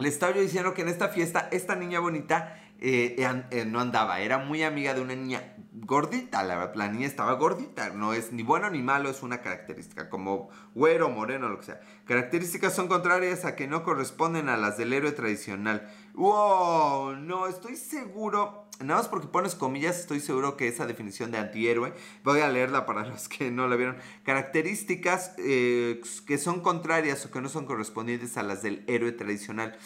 le 0.00 0.08
estaba 0.08 0.34
yo 0.34 0.40
diciendo 0.40 0.72
que 0.72 0.80
en 0.80 0.88
esta 0.88 1.08
fiesta 1.08 1.48
esta 1.52 1.76
niña 1.76 2.00
bonita 2.00 2.58
eh, 2.82 3.16
eh, 3.50 3.64
no 3.66 3.80
andaba, 3.80 4.20
era 4.20 4.38
muy 4.38 4.62
amiga 4.62 4.94
de 4.94 5.02
una 5.02 5.14
niña 5.14 5.54
gordita, 5.72 6.42
la, 6.42 6.72
la, 6.74 6.88
niña 6.88 7.06
estaba 7.06 7.34
gordita, 7.34 7.90
no 7.90 8.14
es 8.14 8.32
ni 8.32 8.42
bueno 8.42 8.70
ni 8.70 8.82
malo, 8.82 9.10
es 9.10 9.22
una 9.22 9.42
característica, 9.42 10.08
como 10.08 10.48
güero, 10.74 11.10
moreno, 11.10 11.48
lo 11.48 11.58
que 11.58 11.66
sea. 11.66 11.80
Características 12.06 12.74
son 12.74 12.88
contrarias 12.88 13.44
a 13.44 13.54
que 13.54 13.66
no 13.66 13.82
corresponden 13.82 14.48
a 14.48 14.56
las 14.56 14.78
del 14.78 14.92
héroe 14.92 15.12
tradicional. 15.12 15.90
¡Wow! 16.14 17.16
No, 17.16 17.48
estoy 17.48 17.76
seguro, 17.76 18.66
nada 18.80 19.00
más 19.00 19.08
porque 19.08 19.28
pones 19.28 19.54
comillas, 19.54 19.98
estoy 19.98 20.20
seguro 20.20 20.56
que 20.56 20.68
esa 20.68 20.86
definición 20.86 21.30
de 21.30 21.38
antihéroe, 21.38 21.92
voy 22.24 22.40
a 22.40 22.48
leerla 22.48 22.86
para 22.86 23.06
los 23.06 23.28
que 23.28 23.50
no 23.50 23.68
la 23.68 23.76
vieron. 23.76 23.98
Características 24.24 25.34
eh, 25.38 26.00
que 26.26 26.38
son 26.38 26.60
contrarias 26.60 27.26
o 27.26 27.30
que 27.30 27.40
no 27.40 27.48
son 27.48 27.66
correspondientes 27.66 28.38
a 28.38 28.42
las 28.42 28.62
del 28.62 28.84
héroe 28.86 29.12
tradicional. 29.12 29.76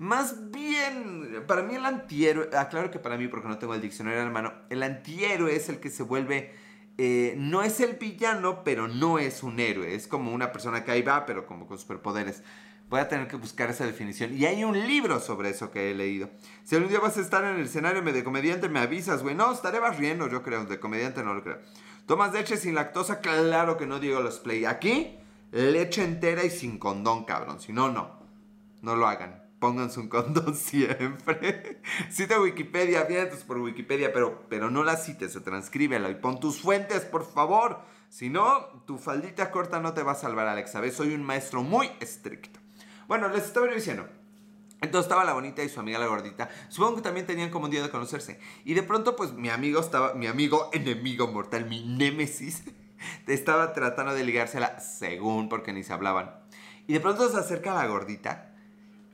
Más 0.00 0.50
bien, 0.50 1.44
para 1.46 1.62
mí 1.62 1.74
el 1.74 1.84
antihéroe, 1.84 2.56
aclaro 2.56 2.86
ah, 2.86 2.90
que 2.90 2.98
para 2.98 3.18
mí 3.18 3.28
porque 3.28 3.48
no 3.48 3.58
tengo 3.58 3.74
el 3.74 3.82
diccionario 3.82 4.20
en 4.20 4.28
la 4.28 4.32
mano, 4.32 4.54
el 4.70 4.82
antihéroe 4.82 5.54
es 5.54 5.68
el 5.68 5.78
que 5.78 5.90
se 5.90 6.02
vuelve, 6.02 6.54
eh, 6.96 7.34
no 7.36 7.60
es 7.62 7.80
el 7.80 7.96
villano, 7.96 8.64
pero 8.64 8.88
no 8.88 9.18
es 9.18 9.42
un 9.42 9.60
héroe, 9.60 9.94
es 9.94 10.06
como 10.06 10.32
una 10.32 10.52
persona 10.52 10.84
que 10.84 10.90
ahí 10.90 11.02
va, 11.02 11.26
pero 11.26 11.46
como 11.46 11.66
con 11.66 11.76
superpoderes. 11.76 12.42
Voy 12.88 13.00
a 13.00 13.08
tener 13.08 13.28
que 13.28 13.36
buscar 13.36 13.68
esa 13.68 13.84
definición. 13.84 14.34
Y 14.34 14.46
hay 14.46 14.64
un 14.64 14.86
libro 14.86 15.20
sobre 15.20 15.50
eso 15.50 15.70
que 15.70 15.90
he 15.90 15.94
leído. 15.94 16.30
Si 16.64 16.76
algún 16.76 16.88
día 16.88 17.00
vas 17.00 17.18
a 17.18 17.20
estar 17.20 17.44
en 17.44 17.56
el 17.56 17.66
escenario 17.66 18.00
de 18.00 18.24
comediante, 18.24 18.70
me 18.70 18.80
avisas, 18.80 19.22
güey. 19.22 19.34
No, 19.34 19.52
estaré 19.52 19.80
barriendo, 19.80 20.30
yo 20.30 20.42
creo. 20.42 20.64
De 20.64 20.80
comediante 20.80 21.22
no 21.22 21.34
lo 21.34 21.42
creo. 21.42 21.58
¿Tomas 22.06 22.32
leche 22.32 22.56
sin 22.56 22.74
lactosa? 22.74 23.20
Claro 23.20 23.76
que 23.76 23.86
no 23.86 24.00
digo 24.00 24.20
los 24.20 24.40
play. 24.40 24.64
Aquí, 24.64 25.18
leche 25.52 26.02
entera 26.02 26.42
y 26.42 26.50
sin 26.50 26.78
condón, 26.78 27.26
cabrón. 27.26 27.60
Si 27.60 27.74
no, 27.74 27.90
no. 27.90 28.18
No 28.80 28.96
lo 28.96 29.06
hagan 29.06 29.39
pónganse 29.60 30.00
un 30.00 30.08
condón 30.08 30.54
siempre. 30.56 31.80
Cita 32.10 32.40
Wikipedia, 32.40 33.04
vientos 33.04 33.44
por 33.44 33.58
Wikipedia, 33.58 34.12
pero, 34.12 34.46
pero 34.48 34.70
no 34.70 34.82
la 34.82 34.96
cites, 34.96 35.38
transcríbela 35.44 36.10
y 36.10 36.16
pon 36.16 36.40
tus 36.40 36.60
fuentes, 36.60 37.02
por 37.02 37.24
favor. 37.24 37.82
Si 38.08 38.28
no, 38.28 38.82
tu 38.86 38.98
faldita 38.98 39.52
corta 39.52 39.78
no 39.78 39.94
te 39.94 40.02
va 40.02 40.12
a 40.12 40.16
salvar, 40.16 40.48
Alex. 40.48 40.72
¿Sabes? 40.72 40.96
Soy 40.96 41.14
un 41.14 41.22
maestro 41.22 41.62
muy 41.62 41.92
estricto. 42.00 42.58
Bueno, 43.06 43.28
les 43.28 43.44
estaba 43.44 43.68
diciendo. 43.68 44.08
Entonces 44.80 45.06
estaba 45.06 45.24
la 45.24 45.34
bonita 45.34 45.62
y 45.62 45.68
su 45.68 45.78
amiga 45.78 45.98
la 45.98 46.06
gordita. 46.06 46.48
Supongo 46.70 46.96
que 46.96 47.02
también 47.02 47.26
tenían 47.26 47.50
como 47.50 47.66
un 47.66 47.70
día 47.70 47.82
de 47.82 47.90
conocerse. 47.90 48.40
Y 48.64 48.74
de 48.74 48.82
pronto, 48.82 49.14
pues 49.14 49.32
mi 49.32 49.50
amigo 49.50 49.78
estaba, 49.78 50.14
mi 50.14 50.26
amigo 50.26 50.70
enemigo 50.72 51.28
mortal, 51.28 51.66
mi 51.66 51.84
némesis, 51.84 52.64
estaba 53.26 53.74
tratando 53.74 54.14
de 54.14 54.24
ligársela 54.24 54.80
según 54.80 55.48
porque 55.48 55.72
ni 55.72 55.84
se 55.84 55.92
hablaban. 55.92 56.34
Y 56.86 56.94
de 56.94 57.00
pronto 57.00 57.28
se 57.28 57.36
acerca 57.36 57.74
la 57.74 57.86
gordita 57.86 58.49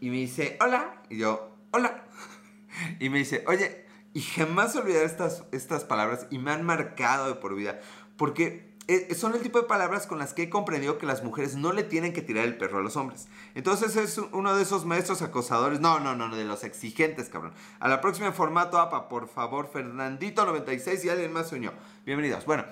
y 0.00 0.10
me 0.10 0.16
dice, 0.16 0.56
hola. 0.60 1.02
Y 1.08 1.18
yo, 1.18 1.56
hola. 1.72 2.04
Y 3.00 3.08
me 3.08 3.18
dice, 3.18 3.42
oye, 3.46 3.86
y 4.12 4.20
jamás 4.20 4.76
olvidaré 4.76 5.06
estas, 5.06 5.44
estas 5.50 5.84
palabras 5.84 6.26
y 6.30 6.38
me 6.38 6.50
han 6.50 6.62
marcado 6.62 7.28
de 7.28 7.34
por 7.34 7.54
vida. 7.54 7.80
Porque 8.18 8.76
eh, 8.88 9.14
son 9.14 9.34
el 9.34 9.40
tipo 9.40 9.60
de 9.60 9.66
palabras 9.66 10.06
con 10.06 10.18
las 10.18 10.32
que 10.32 10.44
he 10.44 10.50
comprendido 10.50 10.96
que 10.96 11.06
las 11.06 11.24
mujeres 11.24 11.56
no 11.56 11.72
le 11.72 11.82
tienen 11.82 12.12
que 12.12 12.22
tirar 12.22 12.44
el 12.44 12.56
perro 12.56 12.78
a 12.78 12.82
los 12.82 12.96
hombres. 12.96 13.28
Entonces 13.54 13.96
es 13.96 14.18
uno 14.18 14.54
de 14.54 14.62
esos 14.62 14.84
maestros 14.84 15.22
acosadores. 15.22 15.80
No, 15.80 15.98
no, 15.98 16.14
no, 16.14 16.34
de 16.36 16.44
los 16.44 16.62
exigentes, 16.64 17.28
cabrón. 17.28 17.52
A 17.80 17.88
la 17.88 18.00
próxima 18.00 18.30
formato 18.30 18.78
APA, 18.78 19.08
por 19.08 19.28
favor, 19.28 19.70
Fernandito96 19.72 21.04
y 21.04 21.08
alguien 21.08 21.32
más 21.32 21.48
se 21.48 21.58
Bienvenidos. 22.04 22.46
Bueno, 22.46 22.64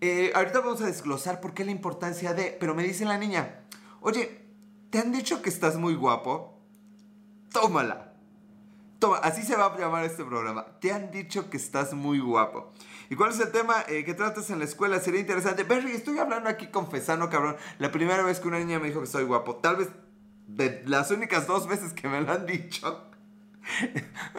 eh, 0.00 0.30
ahorita 0.34 0.60
vamos 0.60 0.80
a 0.80 0.86
desglosar 0.86 1.40
por 1.40 1.54
qué 1.54 1.64
la 1.64 1.72
importancia 1.72 2.34
de... 2.34 2.56
Pero 2.60 2.74
me 2.74 2.84
dice 2.84 3.04
la 3.04 3.18
niña, 3.18 3.62
oye, 4.00 4.41
¿te 4.92 4.98
han 4.98 5.10
dicho 5.10 5.40
que 5.40 5.48
estás 5.48 5.76
muy 5.76 5.94
guapo? 5.94 6.60
Tómala. 7.50 8.12
Toma, 8.98 9.16
así 9.16 9.42
se 9.42 9.56
va 9.56 9.66
a 9.66 9.78
llamar 9.78 10.04
este 10.04 10.22
programa. 10.22 10.66
Te 10.80 10.92
han 10.92 11.10
dicho 11.10 11.48
que 11.48 11.56
estás 11.56 11.94
muy 11.94 12.20
guapo. 12.20 12.72
¿Y 13.08 13.16
cuál 13.16 13.30
es 13.30 13.40
el 13.40 13.50
tema 13.50 13.84
eh, 13.88 14.04
que 14.04 14.12
tratas 14.12 14.50
en 14.50 14.58
la 14.58 14.66
escuela? 14.66 15.00
Sería 15.00 15.20
interesante. 15.20 15.64
Berry, 15.64 15.92
estoy 15.92 16.18
hablando 16.18 16.50
aquí 16.50 16.66
confesando, 16.66 17.30
cabrón. 17.30 17.56
La 17.78 17.90
primera 17.90 18.22
vez 18.22 18.38
que 18.38 18.48
una 18.48 18.58
niña 18.58 18.78
me 18.78 18.88
dijo 18.88 19.00
que 19.00 19.06
soy 19.06 19.24
guapo. 19.24 19.56
Tal 19.56 19.76
vez 19.76 19.88
de 20.46 20.82
las 20.86 21.10
únicas 21.10 21.46
dos 21.46 21.66
veces 21.66 21.94
que 21.94 22.06
me 22.06 22.20
lo 22.20 22.30
han 22.30 22.44
dicho. 22.44 23.11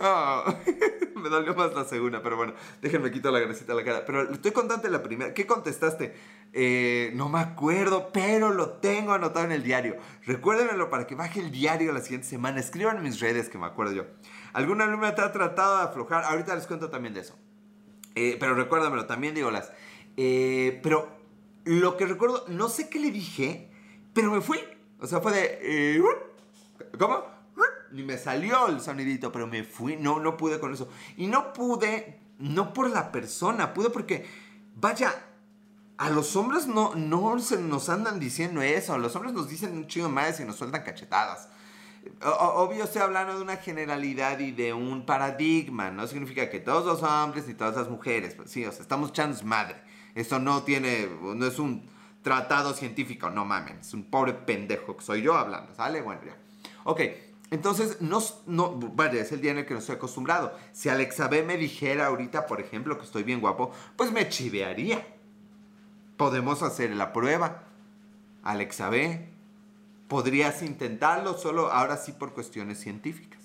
Oh, 0.02 0.44
me 1.16 1.30
dolió 1.30 1.56
más 1.56 1.74
la 1.74 1.86
segunda, 1.86 2.22
pero 2.22 2.38
bueno, 2.38 2.54
déjenme 2.82 3.12
quito 3.12 3.32
la 3.32 3.40
grasita 3.40 3.74
a 3.74 3.76
la 3.76 3.84
cara. 3.84 4.06
Pero 4.06 4.32
estoy 4.32 4.52
contante 4.52 4.88
de 4.88 4.94
la 4.94 5.04
primera. 5.04 5.34
¿Qué 5.34 5.46
contestaste? 5.46 6.14
Eh, 6.54 7.12
no 7.16 7.30
me 7.30 7.40
acuerdo, 7.40 8.12
pero 8.12 8.52
lo 8.52 8.74
tengo 8.74 9.14
anotado 9.14 9.46
en 9.46 9.52
el 9.52 9.64
diario. 9.64 9.98
Recuérdenmelo 10.26 10.90
para 10.90 11.08
que 11.08 11.16
baje 11.16 11.40
el 11.40 11.52
diario 11.52 11.92
la 11.94 12.02
siguiente 12.02 12.28
semana. 12.28 12.60
Escriban 12.60 12.98
en 12.98 13.04
mis 13.04 13.20
redes 13.20 13.50
que 13.50 13.58
me 13.58 13.66
acuerdo 13.66 13.94
yo. 13.94 14.06
¿Alguna 14.54 14.84
alumna 14.84 15.16
te 15.16 15.22
ha 15.22 15.32
tratado 15.32 15.78
de 15.78 15.84
aflojar? 15.84 16.24
Ahorita 16.26 16.56
les 16.56 16.68
cuento 16.68 16.90
también 16.90 17.14
de 17.14 17.22
eso. 17.22 17.38
Eh, 18.16 18.38
pero 18.40 18.54
recuérdamelo, 18.54 19.06
también 19.06 19.34
digo 19.34 19.50
las. 19.50 19.72
Eh, 20.18 20.80
pero 20.84 21.10
lo 21.64 21.98
que 21.98 22.06
recuerdo, 22.06 22.46
no 22.48 22.70
sé 22.70 22.90
qué 22.90 23.00
le 23.00 23.10
dije, 23.10 23.72
pero 24.14 24.32
me 24.32 24.42
fui. 24.42 24.60
O 25.00 25.08
sea, 25.08 25.22
fue 25.22 25.32
de. 25.32 26.04
¿Cómo? 27.00 27.33
Ni 27.94 28.04
me 28.04 28.18
salió 28.18 28.68
el 28.68 28.82
sonidito, 28.82 29.32
pero 29.32 29.48
me 29.48 29.64
fui. 29.64 29.96
No, 29.96 30.20
no 30.20 30.36
pude 30.36 30.60
con 30.60 30.74
eso. 30.74 30.90
Y 31.16 31.28
no 31.28 31.54
pude, 31.54 32.20
no 32.40 32.74
por 32.74 32.90
la 32.90 33.12
persona, 33.12 33.74
pude 33.74 33.90
porque, 33.90 34.26
vaya, 34.76 35.14
a 35.98 36.10
los 36.10 36.36
hombres 36.36 36.68
no, 36.68 36.96
no 36.96 37.40
se 37.40 37.58
nos 37.62 37.90
andan 37.90 38.20
diciendo 38.20 38.62
eso. 38.62 38.98
Los 38.98 39.16
hombres 39.16 39.34
nos 39.34 39.48
dicen 39.48 39.78
un 39.78 39.88
chido 39.88 40.10
más 40.10 40.40
y 40.40 40.46
nos 40.46 40.56
sueltan 40.58 40.84
cachetadas 40.84 41.50
obvio 42.22 42.84
estoy 42.84 43.02
hablando 43.02 43.36
de 43.36 43.42
una 43.42 43.58
generalidad 43.58 44.40
y 44.40 44.52
de 44.52 44.74
un 44.74 45.06
paradigma, 45.06 45.92
no 45.92 46.08
significa 46.08 46.50
que 46.50 46.60
todos 46.60 46.86
los 46.86 47.04
hombres 47.04 47.48
y 47.48 47.54
todas 47.54 47.76
las 47.76 47.90
mujeres, 47.90 48.36
pues 48.36 48.52
sí, 48.52 48.66
o 48.66 48.72
sea, 48.72 48.82
estamos 48.82 49.10
echando 49.10 49.42
madre. 49.44 49.76
Eso 50.16 50.40
no 50.40 50.64
tiene, 50.64 51.10
no 51.22 51.46
es 51.46 51.60
un 51.60 51.90
tratado 52.22 52.74
científico, 52.74 53.30
no 53.30 53.46
mames, 53.46 53.88
es 53.88 53.94
un 53.94 54.10
pobre 54.10 54.34
pendejo 54.34 54.98
que 54.98 55.04
soy 55.04 55.22
yo 55.22 55.36
hablando, 55.36 55.74
¿sale? 55.76 56.02
Bueno, 56.02 56.22
ya. 56.26 56.38
Ok, 56.84 57.02
entonces, 57.52 58.02
no, 58.02 58.18
es 58.18 59.32
el 59.32 59.42
día 59.42 59.52
en 59.52 59.60
el 59.60 59.66
que 59.66 59.74
no 59.74 59.80
estoy 59.80 59.96
acostumbrado. 59.96 60.58
Si 60.72 60.90
Alexa 60.90 61.28
B 61.28 61.44
me 61.44 61.58
dijera 61.58 62.08
ahorita, 62.08 62.48
por 62.48 62.60
ejemplo, 62.60 62.98
que 62.98 63.06
estoy 63.06 63.24
bien 63.24 63.42
guapo, 63.42 63.72
pues 63.96 64.12
me 64.12 64.28
chivearía. 64.28 65.06
Podemos 66.18 66.64
hacer 66.64 66.90
la 66.96 67.14
prueba. 67.14 67.64
Alexa 68.44 68.90
B, 68.90 69.30
podrías 70.08 70.64
intentarlo 70.64 71.38
solo 71.38 71.72
ahora 71.72 71.98
sí 71.98 72.12
por 72.12 72.34
cuestiones 72.34 72.80
científicas. 72.80 73.42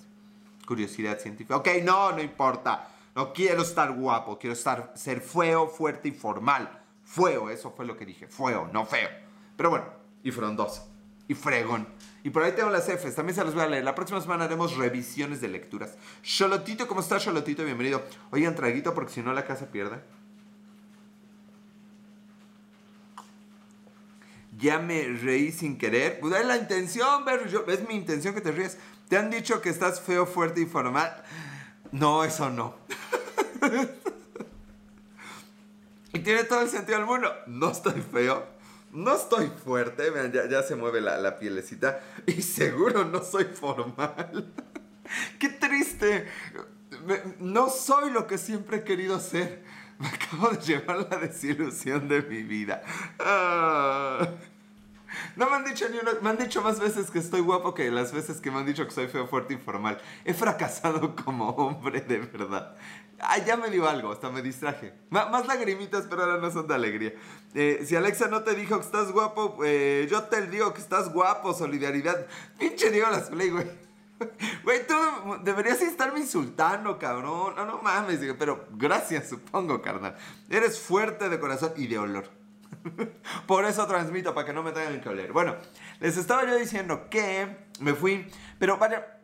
Curiosidad 0.65 1.19
científica. 1.19 1.55
Ok, 1.57 1.67
no, 1.83 2.11
no 2.11 2.21
importa. 2.21 2.89
No 3.15 3.33
quiero 3.33 3.61
estar 3.61 3.91
guapo, 3.91 4.37
quiero 4.39 4.53
estar, 4.53 4.91
ser 4.95 5.21
feo, 5.21 5.67
fuerte 5.67 6.09
y 6.09 6.11
formal. 6.11 6.81
Feo, 7.03 7.49
eso 7.49 7.71
fue 7.71 7.85
lo 7.85 7.97
que 7.97 8.05
dije. 8.05 8.27
Feo, 8.27 8.69
no 8.71 8.85
feo. 8.85 9.09
Pero 9.55 9.69
bueno, 9.69 9.85
y 10.23 10.31
frondoso. 10.31 10.87
Y 11.27 11.33
fregón. 11.33 11.87
Y 12.23 12.31
por 12.31 12.43
ahí 12.43 12.51
tengo 12.51 12.69
las 12.69 12.87
Fs, 12.87 13.15
también 13.15 13.35
se 13.35 13.43
las 13.43 13.53
voy 13.53 13.63
a 13.63 13.67
leer. 13.67 13.83
La 13.83 13.95
próxima 13.95 14.19
semana 14.19 14.45
haremos 14.45 14.75
revisiones 14.77 15.41
de 15.41 15.47
lecturas. 15.47 15.97
Cholotito, 16.21 16.87
¿cómo 16.87 17.01
estás, 17.01 17.23
Cholotito? 17.23 17.63
Bienvenido. 17.63 18.03
Oigan, 18.31 18.55
traguito 18.55 18.93
porque 18.93 19.13
si 19.13 19.21
no 19.21 19.33
la 19.33 19.45
casa 19.45 19.71
pierde. 19.71 19.99
ya 24.59 24.79
me 24.79 25.03
reí 25.03 25.51
sin 25.51 25.77
querer. 25.77 26.19
Pues 26.19 26.35
es 26.35 26.45
la 26.45 26.57
intención, 26.57 27.25
ver, 27.25 27.49
es 27.67 27.87
mi 27.87 27.95
intención 27.95 28.35
que 28.35 28.41
te 28.41 28.51
ríes. 28.51 28.77
¿Te 29.07 29.17
han 29.17 29.31
dicho 29.31 29.61
que 29.61 29.69
estás 29.69 30.01
feo, 30.01 30.25
fuerte 30.25 30.61
y 30.61 30.65
formal? 30.65 31.23
No, 31.91 32.23
eso 32.23 32.49
no. 32.49 32.75
y 36.13 36.19
tiene 36.19 36.43
todo 36.43 36.61
el 36.61 36.69
sentido 36.69 36.99
del 36.99 37.07
mundo. 37.07 37.31
No 37.47 37.71
estoy 37.71 38.01
feo, 38.01 38.45
no 38.91 39.15
estoy 39.15 39.47
fuerte, 39.47 40.11
ya, 40.49 40.63
se 40.63 40.75
mueve 40.75 41.01
la, 41.01 41.17
la 41.17 41.37
pielecita. 41.37 41.99
Y 42.25 42.41
seguro 42.41 43.05
no 43.05 43.23
soy 43.23 43.45
formal. 43.45 44.51
¡Qué 45.39 45.49
triste! 45.49 46.27
No 47.39 47.69
soy 47.69 48.11
lo 48.11 48.27
que 48.27 48.37
siempre 48.37 48.77
he 48.77 48.83
querido 48.83 49.19
ser. 49.19 49.63
Me 49.99 50.07
acabo 50.07 50.49
de 50.49 50.57
llevar 50.57 51.07
la 51.09 51.17
desilusión 51.17 52.07
de 52.07 52.21
mi 52.21 52.43
vida. 52.43 52.83
Ah. 53.19 54.27
No 55.35 55.49
me 55.49 55.55
han 55.55 55.65
dicho 55.65 55.87
ni 55.89 55.97
una, 55.97 56.11
me 56.21 56.29
han 56.29 56.37
dicho 56.37 56.61
más 56.61 56.79
veces 56.79 57.09
que 57.11 57.19
estoy 57.19 57.41
guapo 57.41 57.73
que 57.73 57.89
las 57.91 58.11
veces 58.11 58.41
que 58.41 58.51
me 58.51 58.59
han 58.59 58.65
dicho 58.65 58.85
que 58.85 58.91
soy 58.91 59.07
feo, 59.07 59.27
fuerte 59.27 59.53
y 59.53 59.57
formal. 59.57 59.99
He 60.25 60.33
fracasado 60.33 61.15
como 61.25 61.49
hombre 61.49 62.01
de 62.01 62.19
verdad. 62.19 62.75
Ah, 63.19 63.37
ya 63.37 63.57
me 63.57 63.69
dio 63.69 63.87
algo, 63.87 64.11
hasta 64.11 64.29
me 64.29 64.41
distraje. 64.41 64.93
más 65.09 65.45
lagrimitas, 65.45 66.05
pero 66.09 66.23
ahora 66.23 66.37
no 66.37 66.49
son 66.51 66.67
de 66.67 66.75
alegría. 66.75 67.13
Eh, 67.53 67.83
si 67.85 67.95
Alexa 67.95 68.27
no 68.27 68.43
te 68.43 68.55
dijo 68.55 68.79
que 68.79 68.85
estás 68.85 69.11
guapo, 69.11 69.57
eh, 69.65 70.07
yo 70.09 70.23
te 70.23 70.47
digo 70.47 70.73
que 70.73 70.79
estás 70.79 71.11
guapo, 71.11 71.53
solidaridad. 71.53 72.27
Pinche 72.57 72.91
Diego 72.91 73.09
las 73.09 73.29
play, 73.29 73.49
güey. 73.49 73.67
Güey, 74.63 74.85
tú 74.85 74.95
deberías 75.43 75.81
estarme 75.81 76.19
insultando, 76.19 76.99
cabrón. 76.99 77.55
No, 77.55 77.65
no 77.65 77.81
mames, 77.81 78.19
pero 78.37 78.67
gracias, 78.71 79.29
supongo, 79.29 79.81
carnal. 79.81 80.17
Eres 80.49 80.79
fuerte 80.79 81.29
de 81.29 81.39
corazón 81.39 81.71
y 81.77 81.87
de 81.87 81.97
olor. 81.97 82.38
Por 83.47 83.65
eso 83.65 83.85
transmito, 83.87 84.33
para 84.33 84.45
que 84.45 84.53
no 84.53 84.63
me 84.63 84.71
tengan 84.71 85.01
que 85.01 85.09
oler. 85.09 85.31
Bueno, 85.31 85.55
les 85.99 86.17
estaba 86.17 86.45
yo 86.45 86.55
diciendo 86.55 87.09
que 87.09 87.67
me 87.79 87.93
fui, 87.93 88.27
pero 88.57 88.77
vaya, 88.77 89.18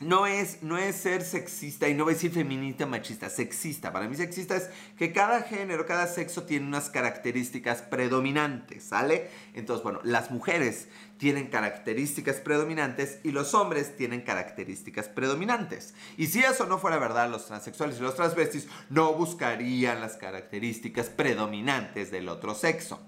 no 0.00 0.26
es, 0.26 0.62
no 0.62 0.78
es 0.78 0.96
ser 0.96 1.22
sexista 1.22 1.86
y 1.86 1.94
no 1.94 2.04
voy 2.04 2.12
a 2.12 2.14
decir 2.14 2.32
feminista 2.32 2.86
machista, 2.86 3.28
sexista. 3.28 3.92
Para 3.92 4.08
mí 4.08 4.16
sexista 4.16 4.56
es 4.56 4.70
que 4.96 5.12
cada 5.12 5.42
género, 5.42 5.84
cada 5.84 6.06
sexo 6.06 6.44
tiene 6.44 6.66
unas 6.66 6.88
características 6.88 7.82
predominantes, 7.82 8.82
¿sale? 8.82 9.28
Entonces, 9.52 9.84
bueno, 9.84 10.00
las 10.02 10.30
mujeres 10.30 10.88
tienen 11.18 11.48
características 11.48 12.36
predominantes 12.36 13.20
y 13.24 13.30
los 13.32 13.52
hombres 13.52 13.94
tienen 13.94 14.22
características 14.22 15.08
predominantes. 15.08 15.94
Y 16.16 16.28
si 16.28 16.40
eso 16.40 16.64
no 16.64 16.78
fuera 16.78 16.96
verdad, 16.96 17.30
los 17.30 17.46
transexuales 17.46 17.98
y 17.98 18.02
los 18.02 18.16
transvestis 18.16 18.68
no 18.88 19.12
buscarían 19.12 20.00
las 20.00 20.16
características 20.16 21.10
predominantes 21.10 22.10
del 22.10 22.30
otro 22.30 22.54
sexo. 22.54 23.00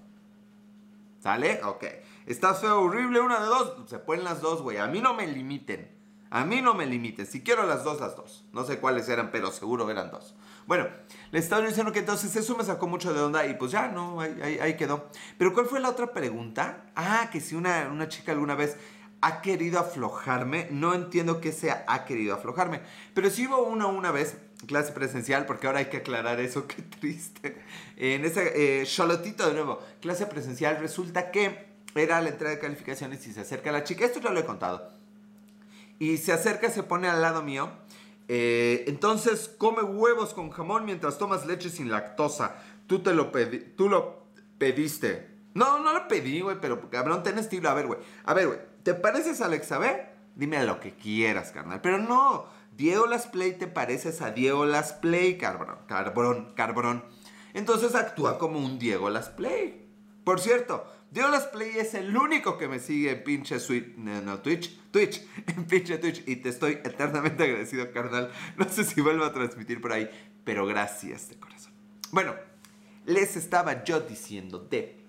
¿Sale? 1.21 1.59
Ok. 1.63 1.85
¿Estás 2.27 2.61
feo, 2.61 2.81
horrible, 2.81 3.19
una 3.19 3.39
de 3.39 3.47
dos? 3.47 3.89
Se 3.89 3.97
pueden 3.97 4.23
las 4.23 4.41
dos, 4.41 4.61
güey. 4.61 4.77
A 4.77 4.87
mí 4.87 5.01
no 5.01 5.15
me 5.15 5.25
limiten. 5.25 6.02
A 6.33 6.45
mí 6.45 6.63
no 6.63 6.73
me 6.73 6.87
limiten. 6.87 7.27
Si 7.27 7.43
quiero 7.43 7.63
las 7.67 7.83
dos, 7.83 8.01
las 8.01 8.15
dos. 8.15 8.43
No 8.53 8.65
sé 8.65 8.79
cuáles 8.79 9.07
eran, 9.07 9.29
pero 9.29 9.51
seguro 9.51 9.87
eran 9.91 10.09
dos. 10.09 10.33
Bueno, 10.65 10.87
le 11.29 11.37
estaba 11.37 11.63
diciendo 11.63 11.91
que 11.91 11.99
entonces 11.99 12.35
eso 12.35 12.57
me 12.57 12.63
sacó 12.63 12.87
mucho 12.87 13.13
de 13.13 13.21
onda 13.21 13.45
y 13.45 13.53
pues 13.53 13.69
ya, 13.69 13.89
no, 13.89 14.19
ahí, 14.19 14.75
quedó. 14.75 15.11
Pero 15.37 15.53
¿cuál 15.53 15.67
fue 15.67 15.79
la 15.79 15.89
otra 15.89 16.11
pregunta? 16.11 16.91
Ah, 16.95 17.29
que 17.31 17.39
si 17.39 17.53
una, 17.53 18.07
chica 18.07 18.31
alguna 18.31 18.55
vez 18.55 18.77
ha 19.21 19.43
querido 19.43 19.79
aflojarme. 19.79 20.69
No 20.71 20.95
entiendo 20.95 21.39
qué 21.39 21.51
sea 21.51 21.85
ha 21.87 22.03
querido 22.03 22.33
aflojarme. 22.33 22.81
Pero 23.13 23.29
si 23.29 23.45
hubo 23.45 23.61
una 23.61 23.85
una 23.85 24.09
vez, 24.09 24.37
clase 24.65 24.91
presencial, 24.91 25.45
porque 25.45 25.67
ahora 25.67 25.79
hay 25.79 25.89
que 25.89 25.97
aclarar 25.97 26.39
eso, 26.39 26.65
qué 26.67 26.81
triste. 26.81 27.61
En 27.95 28.25
ese 28.25 28.81
eh, 28.81 28.87
de 28.87 29.53
nuevo, 29.53 29.83
clase 30.01 30.25
presencial, 30.25 30.79
resulta 30.79 31.29
que 31.29 31.67
era 31.93 32.19
la 32.21 32.29
entrada 32.29 32.55
de 32.55 32.59
calificaciones 32.59 33.27
y 33.27 33.33
se 33.33 33.41
acerca 33.41 33.71
la 33.71 33.83
chica. 33.83 34.03
Esto 34.03 34.19
ya 34.19 34.31
lo 34.31 34.39
he 34.39 34.45
contado 34.45 34.92
y 35.99 36.17
se 36.17 36.33
acerca, 36.33 36.69
se 36.69 36.83
pone 36.83 37.07
al 37.07 37.21
lado 37.21 37.43
mío. 37.43 37.71
Eh, 38.27 38.85
entonces 38.87 39.53
come 39.57 39.83
huevos 39.83 40.33
con 40.33 40.49
jamón 40.49 40.85
mientras 40.85 41.17
tomas 41.17 41.45
leche 41.45 41.69
sin 41.69 41.91
lactosa. 41.91 42.55
Tú 42.87 42.99
te 42.99 43.13
lo, 43.13 43.31
pedí, 43.31 43.59
tú 43.59 43.89
lo 43.89 44.27
pediste. 44.57 45.29
No, 45.53 45.79
no 45.79 45.93
lo 45.93 46.07
pedí, 46.07 46.41
güey, 46.41 46.57
pero 46.59 46.89
cabrón, 46.89 47.23
ten 47.23 47.37
estilo. 47.37 47.69
A 47.69 47.73
ver, 47.73 47.87
güey. 47.87 47.99
A 48.25 48.33
ver, 48.33 48.47
güey. 48.47 48.59
¿Te 48.83 48.93
pareces 48.93 49.41
a 49.41 49.45
Alexa 49.45 49.77
B? 49.77 50.05
Dime 50.35 50.63
lo 50.65 50.79
que 50.79 50.93
quieras, 50.93 51.51
carnal. 51.51 51.81
Pero 51.81 51.99
no. 51.99 52.45
Diego 52.75 53.05
Las 53.05 53.27
Play 53.27 53.53
te 53.53 53.67
pareces 53.67 54.21
a 54.21 54.31
Diego 54.31 54.65
Las 54.65 54.93
Play, 54.93 55.37
cabrón. 55.37 55.77
Cabrón, 55.87 56.53
cabrón. 56.55 57.03
Entonces 57.53 57.93
actúa 57.93 58.39
como 58.39 58.57
un 58.59 58.79
Diego 58.79 59.09
Las 59.09 59.29
Play. 59.29 59.87
Por 60.23 60.39
cierto, 60.39 60.85
Diego 61.13 61.29
Las 61.29 61.45
Play 61.45 61.77
es 61.77 61.93
el 61.93 62.17
único 62.17 62.57
que 62.57 62.67
me 62.67 62.79
sigue 62.79 63.11
en 63.11 63.23
pinche 63.23 63.57
no, 63.97 64.39
Twitch, 64.39 64.75
Twitch, 64.89 65.21
en 65.47 65.65
pinche 65.65 65.99
Twitch. 65.99 66.23
Y 66.27 66.37
te 66.37 66.49
estoy 66.49 66.73
eternamente 66.83 67.43
agradecido, 67.43 67.91
carnal. 67.91 68.31
No 68.57 68.67
sé 68.67 68.83
si 68.83 68.99
vuelvo 68.99 69.23
a 69.23 69.31
transmitir 69.31 69.79
por 69.79 69.91
ahí, 69.91 70.09
pero 70.43 70.65
gracias 70.65 71.29
de 71.29 71.37
corazón. 71.37 71.71
Bueno, 72.11 72.33
les 73.05 73.35
estaba 73.35 73.83
yo 73.83 73.99
diciendo 73.99 74.57
de... 74.57 75.03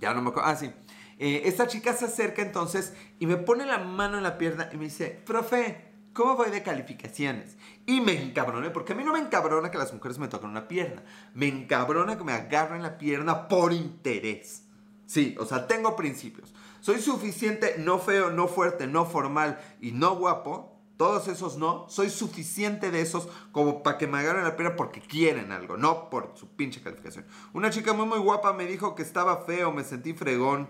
Ya 0.00 0.14
no 0.14 0.22
me 0.22 0.30
acuerdo. 0.30 0.48
Ah, 0.48 0.56
sí. 0.56 0.70
Eh, 1.18 1.42
esta 1.44 1.66
chica 1.66 1.92
se 1.92 2.06
acerca 2.06 2.40
entonces 2.40 2.94
y 3.18 3.26
me 3.26 3.36
pone 3.36 3.66
la 3.66 3.76
mano 3.76 4.16
en 4.16 4.22
la 4.22 4.38
pierna 4.38 4.70
y 4.72 4.78
me 4.78 4.84
dice, 4.84 5.20
profe, 5.26 5.90
¿cómo 6.14 6.36
voy 6.36 6.50
de 6.50 6.62
calificaciones? 6.62 7.58
Y 7.84 8.00
me 8.00 8.12
encabroné, 8.12 8.70
porque 8.70 8.94
a 8.94 8.96
mí 8.96 9.04
no 9.04 9.12
me 9.12 9.18
encabrona 9.18 9.70
que 9.70 9.76
las 9.76 9.92
mujeres 9.92 10.18
me 10.18 10.28
toquen 10.28 10.48
una 10.48 10.68
pierna. 10.68 11.02
Me 11.34 11.48
encabrona 11.48 12.16
que 12.16 12.24
me 12.24 12.32
agarren 12.32 12.82
la 12.82 12.96
pierna 12.96 13.46
por 13.46 13.74
interés. 13.74 14.67
Sí, 15.08 15.34
o 15.40 15.46
sea, 15.46 15.66
tengo 15.66 15.96
principios. 15.96 16.54
Soy 16.80 17.00
suficiente, 17.00 17.76
no 17.78 17.98
feo, 17.98 18.30
no 18.30 18.46
fuerte, 18.46 18.86
no 18.86 19.06
formal 19.06 19.58
y 19.80 19.92
no 19.92 20.14
guapo 20.16 20.78
todos 20.98 21.28
esos 21.28 21.56
no, 21.56 21.86
soy 21.88 22.10
suficiente 22.10 22.90
de 22.90 23.00
esos 23.00 23.28
como 23.52 23.84
para 23.84 23.96
que 23.96 24.08
me 24.08 24.18
agarren 24.18 24.42
la 24.42 24.56
pena 24.56 24.74
porque 24.74 25.00
quieren 25.00 25.52
algo, 25.52 25.76
no 25.76 26.10
por 26.10 26.32
su 26.34 26.48
pinche 26.48 26.82
calificación. 26.82 27.24
Una 27.52 27.70
chica 27.70 27.92
muy 27.92 28.04
muy 28.04 28.18
guapa 28.18 28.52
me 28.52 28.66
dijo 28.66 28.96
que 28.96 29.02
estaba 29.02 29.44
feo, 29.44 29.72
me 29.72 29.84
sentí 29.84 30.12
fregón. 30.12 30.68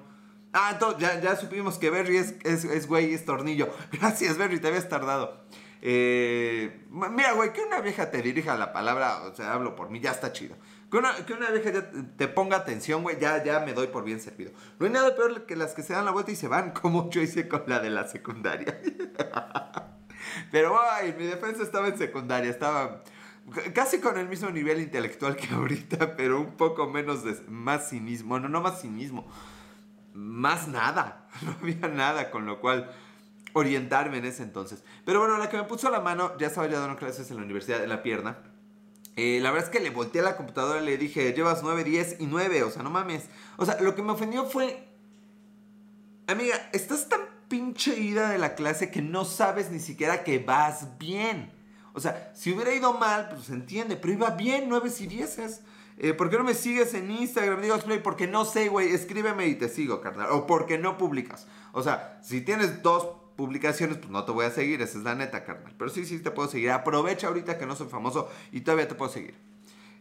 Ah, 0.53 0.79
ya, 0.99 1.19
ya 1.21 1.35
supimos 1.35 1.79
que 1.79 1.89
Berry 1.89 2.19
es, 2.19 2.35
es, 2.45 2.65
es 2.65 2.87
güey, 2.87 3.15
es 3.15 3.25
tornillo. 3.25 3.71
Gracias, 3.93 4.37
Berry, 4.37 4.61
te 4.61 4.69
habías 4.69 4.89
tardado. 4.89 5.45
Eh, 5.81 6.85
mira, 6.91 7.33
güey, 7.33 7.53
que 7.55 7.63
una 7.63 7.81
vieja 7.81 8.11
te 8.11 8.21
dirija 8.21 8.57
la 8.57 8.73
palabra, 8.73 9.23
o 9.23 9.35
sea, 9.35 9.55
hablo 9.55 9.77
por 9.77 9.89
mí, 9.89 9.99
ya 10.01 10.11
está 10.11 10.33
chido. 10.33 10.57
Que 10.91 10.97
una, 10.97 11.15
que 11.27 11.35
una 11.35 11.51
vieja 11.51 11.71
ya 11.71 11.91
te 12.17 12.29
ponga 12.29 12.57
atención, 12.57 13.03
güey, 13.03 13.19
ya, 13.21 13.45
ya 13.45 13.61
me 13.61 13.75
doy 13.75 13.89
por 13.89 14.05
bien 14.05 14.21
servido. 14.21 14.53
No 14.79 14.87
hay 14.87 14.93
nada 14.93 15.15
peor 15.15 15.45
que 15.45 15.55
las 15.55 15.75
que 15.75 15.83
se 15.83 15.93
dan 15.93 16.07
la 16.07 16.13
vuelta 16.13 16.31
y 16.33 16.37
se 16.37 16.49
van, 16.49 16.71
como 16.83 17.11
yo 17.11 17.21
hice 17.21 17.49
con 17.49 17.65
la 17.67 17.81
de 17.81 17.91
la 17.91 18.07
secundaria. 18.07 18.81
Pero, 20.51 20.79
ay, 20.81 21.15
mi 21.19 21.27
defensa 21.27 21.63
estaba 21.63 21.89
en 21.89 21.99
secundaria, 21.99 22.51
estaba 22.51 23.03
casi 23.75 24.01
con 24.01 24.19
el 24.19 24.29
mismo 24.29 24.51
nivel 24.51 24.81
intelectual 24.81 25.37
que 25.37 25.53
ahorita, 25.55 26.15
pero 26.17 26.41
un 26.41 26.57
poco 26.57 26.89
menos 26.89 27.25
de, 27.25 27.37
más 27.49 27.91
cinismo, 27.91 28.39
no, 28.39 28.49
no 28.49 28.61
más 28.61 28.81
cinismo, 28.81 29.27
más 30.15 30.69
nada, 30.69 31.29
no 31.43 31.53
había 31.61 31.89
nada, 31.89 32.31
con 32.31 32.47
lo 32.47 32.61
cual 32.61 32.91
orientarme 33.53 34.19
en 34.19 34.27
ese 34.27 34.43
entonces. 34.43 34.85
Pero 35.05 35.21
bueno, 35.21 35.39
la 35.39 35.49
que 35.49 35.57
me 35.57 35.65
puso 35.65 35.91
la 35.91 36.01
mano, 36.01 36.37
ya 36.39 36.49
estaba 36.49 36.67
ya 36.67 36.81
dando 36.81 36.97
clases 36.97 37.31
en 37.31 37.39
la 37.39 37.45
universidad, 37.45 37.83
en 37.83 37.89
la 37.89 38.03
pierna. 38.03 38.39
Eh, 39.21 39.41
la 39.41 39.51
verdad 39.51 39.69
es 39.69 39.77
que 39.77 39.83
le 39.83 39.91
volteé 39.91 40.21
a 40.21 40.25
la 40.25 40.37
computadora 40.37 40.81
y 40.81 40.87
le 40.87 40.97
dije, 40.97 41.33
llevas 41.33 41.65
9, 41.65 41.83
10 41.83 42.21
y 42.21 42.27
9, 42.27 42.63
o 42.63 42.71
sea, 42.71 42.85
no 42.85 42.91
mames. 42.91 43.25
O 43.57 43.67
sea, 43.67 43.77
lo 43.81 43.97
que 43.97 44.03
me 44.03 44.13
ofendió 44.13 44.47
fue, 44.47 44.87
amiga, 46.29 46.55
estás 46.73 47.09
tan 47.09 47.23
pinche 47.49 47.99
ida 47.99 48.31
de 48.31 48.39
la 48.39 48.55
clase 48.55 48.93
que 48.93 49.03
no 49.03 49.25
sabes 49.25 49.73
ni 49.73 49.81
siquiera 49.81 50.23
que 50.23 50.39
vas 50.39 50.97
bien. 51.01 51.53
O 51.95 52.01
sea, 52.01 52.31
si 52.33 52.53
hubiera 52.53 52.73
ido 52.73 52.93
mal, 52.93 53.29
pues 53.31 53.47
se 53.47 53.55
entiende, 53.55 53.97
pero 53.97 54.13
iba 54.13 54.31
bien, 54.31 54.67
nueve 54.69 54.89
y 54.97 55.07
dieces. 55.09 55.63
Eh, 55.97 56.15
¿Por 56.15 56.31
qué 56.31 56.39
no 56.39 56.45
me 56.45 56.55
sigues 56.55 56.95
en 56.95 57.11
Instagram? 57.11 57.61
Digo, 57.61 57.77
porque 58.05 58.29
no 58.29 58.45
sé, 58.45 58.69
güey, 58.69 58.93
escríbeme 58.93 59.49
y 59.49 59.57
te 59.57 59.69
sigo, 59.69 60.01
carnal. 60.01 60.31
O 60.31 60.47
porque 60.47 60.79
no 60.79 60.97
publicas. 60.97 61.49
O 61.73 61.83
sea, 61.83 62.21
si 62.23 62.41
tienes 62.43 62.85
dos 62.85 63.09
publicaciones, 63.39 63.99
pues 63.99 64.11
no 64.11 64.25
te 64.25 64.33
voy 64.33 64.47
a 64.47 64.51
seguir, 64.51 64.83
esa 64.83 64.99
es 64.99 65.05
la 65.05 65.15
neta, 65.15 65.45
carnal. 65.45 65.73
Pero 65.79 65.89
sí, 65.91 66.05
sí 66.05 66.19
te 66.19 66.33
puedo 66.33 66.49
seguir. 66.49 66.73
Aprovecha 66.73 67.29
ahorita 67.29 67.57
que 67.57 67.67
no 67.67 67.77
soy 67.77 67.87
famoso 67.87 68.29
y 68.51 68.63
todavía 68.63 68.89
te 68.89 68.97
puedo 68.97 69.13
seguir. 69.13 69.37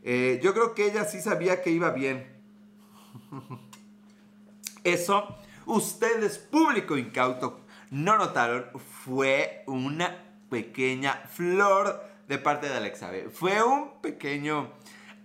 Eh, 0.02 0.40
yo 0.42 0.56
creo 0.56 0.74
que 0.74 0.88
ella 0.88 1.06
sí 1.06 1.22
sabía 1.22 1.62
que 1.62 1.70
iba 1.70 1.92
bien. 1.92 2.26
Eso 4.84 5.38
ustedes, 5.68 6.40
público 6.40 6.98
incauto, 6.98 7.60
no 7.92 8.18
notaron, 8.18 8.66
fue 9.06 9.62
una 9.68 10.18
pequeña 10.50 11.14
flor 11.30 12.04
de 12.28 12.40
parte 12.40 12.68
de 12.68 12.78
Alexa 12.78 13.12
B. 13.12 13.30
Fue 13.30 13.62
un 13.62 14.02
pequeño 14.02 14.72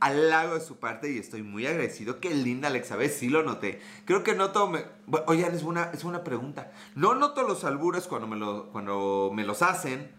halago 0.03 0.55
de 0.55 0.61
su 0.61 0.79
parte 0.79 1.11
y 1.11 1.19
estoy 1.19 1.43
muy 1.43 1.67
agradecido. 1.67 2.21
Qué 2.21 2.35
linda 2.35 2.69
Alexa 2.69 2.97
B, 2.97 3.09
sí 3.09 3.29
lo 3.29 3.43
noté. 3.43 3.81
Creo 4.05 4.23
que 4.25 4.35
noto... 4.35 4.69
Me... 4.69 4.85
Oigan, 5.27 5.55
es 5.55 5.63
una, 5.63 5.91
es 5.93 6.05
una 6.05 6.25
pregunta. 6.25 6.73
No 6.95 7.15
noto 7.15 7.43
los 7.45 7.65
albures 7.65 8.09
cuando 8.09 8.27
me, 8.27 8.37
lo, 8.37 8.71
cuando 8.71 9.31
me 9.33 9.45
los 9.45 9.63
hacen 9.63 10.11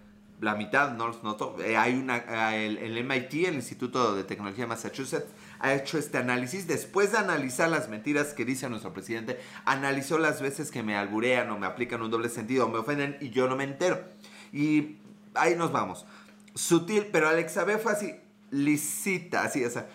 la 0.44 0.56
mitad 0.56 0.92
no 0.92 1.08
los 1.08 1.24
noto. 1.24 1.56
Eh, 1.64 1.78
hay 1.78 1.96
una, 1.96 2.18
eh, 2.54 2.66
el, 2.66 3.04
MIT, 3.04 3.48
el 3.48 3.56
Instituto 3.56 4.16
de 4.16 4.24
Tecnología 4.24 4.66
de 4.66 4.70
Massachusetts, 4.70 5.28
ha 5.60 5.74
hecho 5.74 5.98
este 5.98 6.18
análisis. 6.18 6.68
Después 6.68 7.12
de 7.12 7.20
analizar 7.20 7.70
las 7.70 7.90
mentiras 7.90 8.34
que 8.34 8.46
dice 8.46 8.70
nuestro 8.70 8.94
presidente, 8.94 9.40
analizó 9.66 10.18
las 10.18 10.42
veces 10.42 10.70
que 10.70 10.84
me 10.84 10.96
alburean 10.96 11.50
o 11.50 11.58
me 11.58 11.66
aplican 11.66 12.02
un 12.02 12.12
doble 12.12 12.30
sentido 12.30 12.66
o 12.66 12.70
me 12.70 12.80
ofenden 12.80 13.18
y 13.22 13.30
yo 13.30 13.48
no 13.48 13.56
me 13.56 13.64
entero. 13.64 14.04
Y 14.52 14.98
ahí 15.34 15.56
nos 15.56 15.72
vamos. 15.72 16.06
Sutil, 16.56 17.08
pero 17.12 17.30
Alexa 17.30 17.64
B 17.64 17.78
fue 17.78 17.94
así, 17.94 18.14
lisita, 18.54 19.44
así, 19.44 19.66
o 19.66 19.70
sea, 19.70 19.90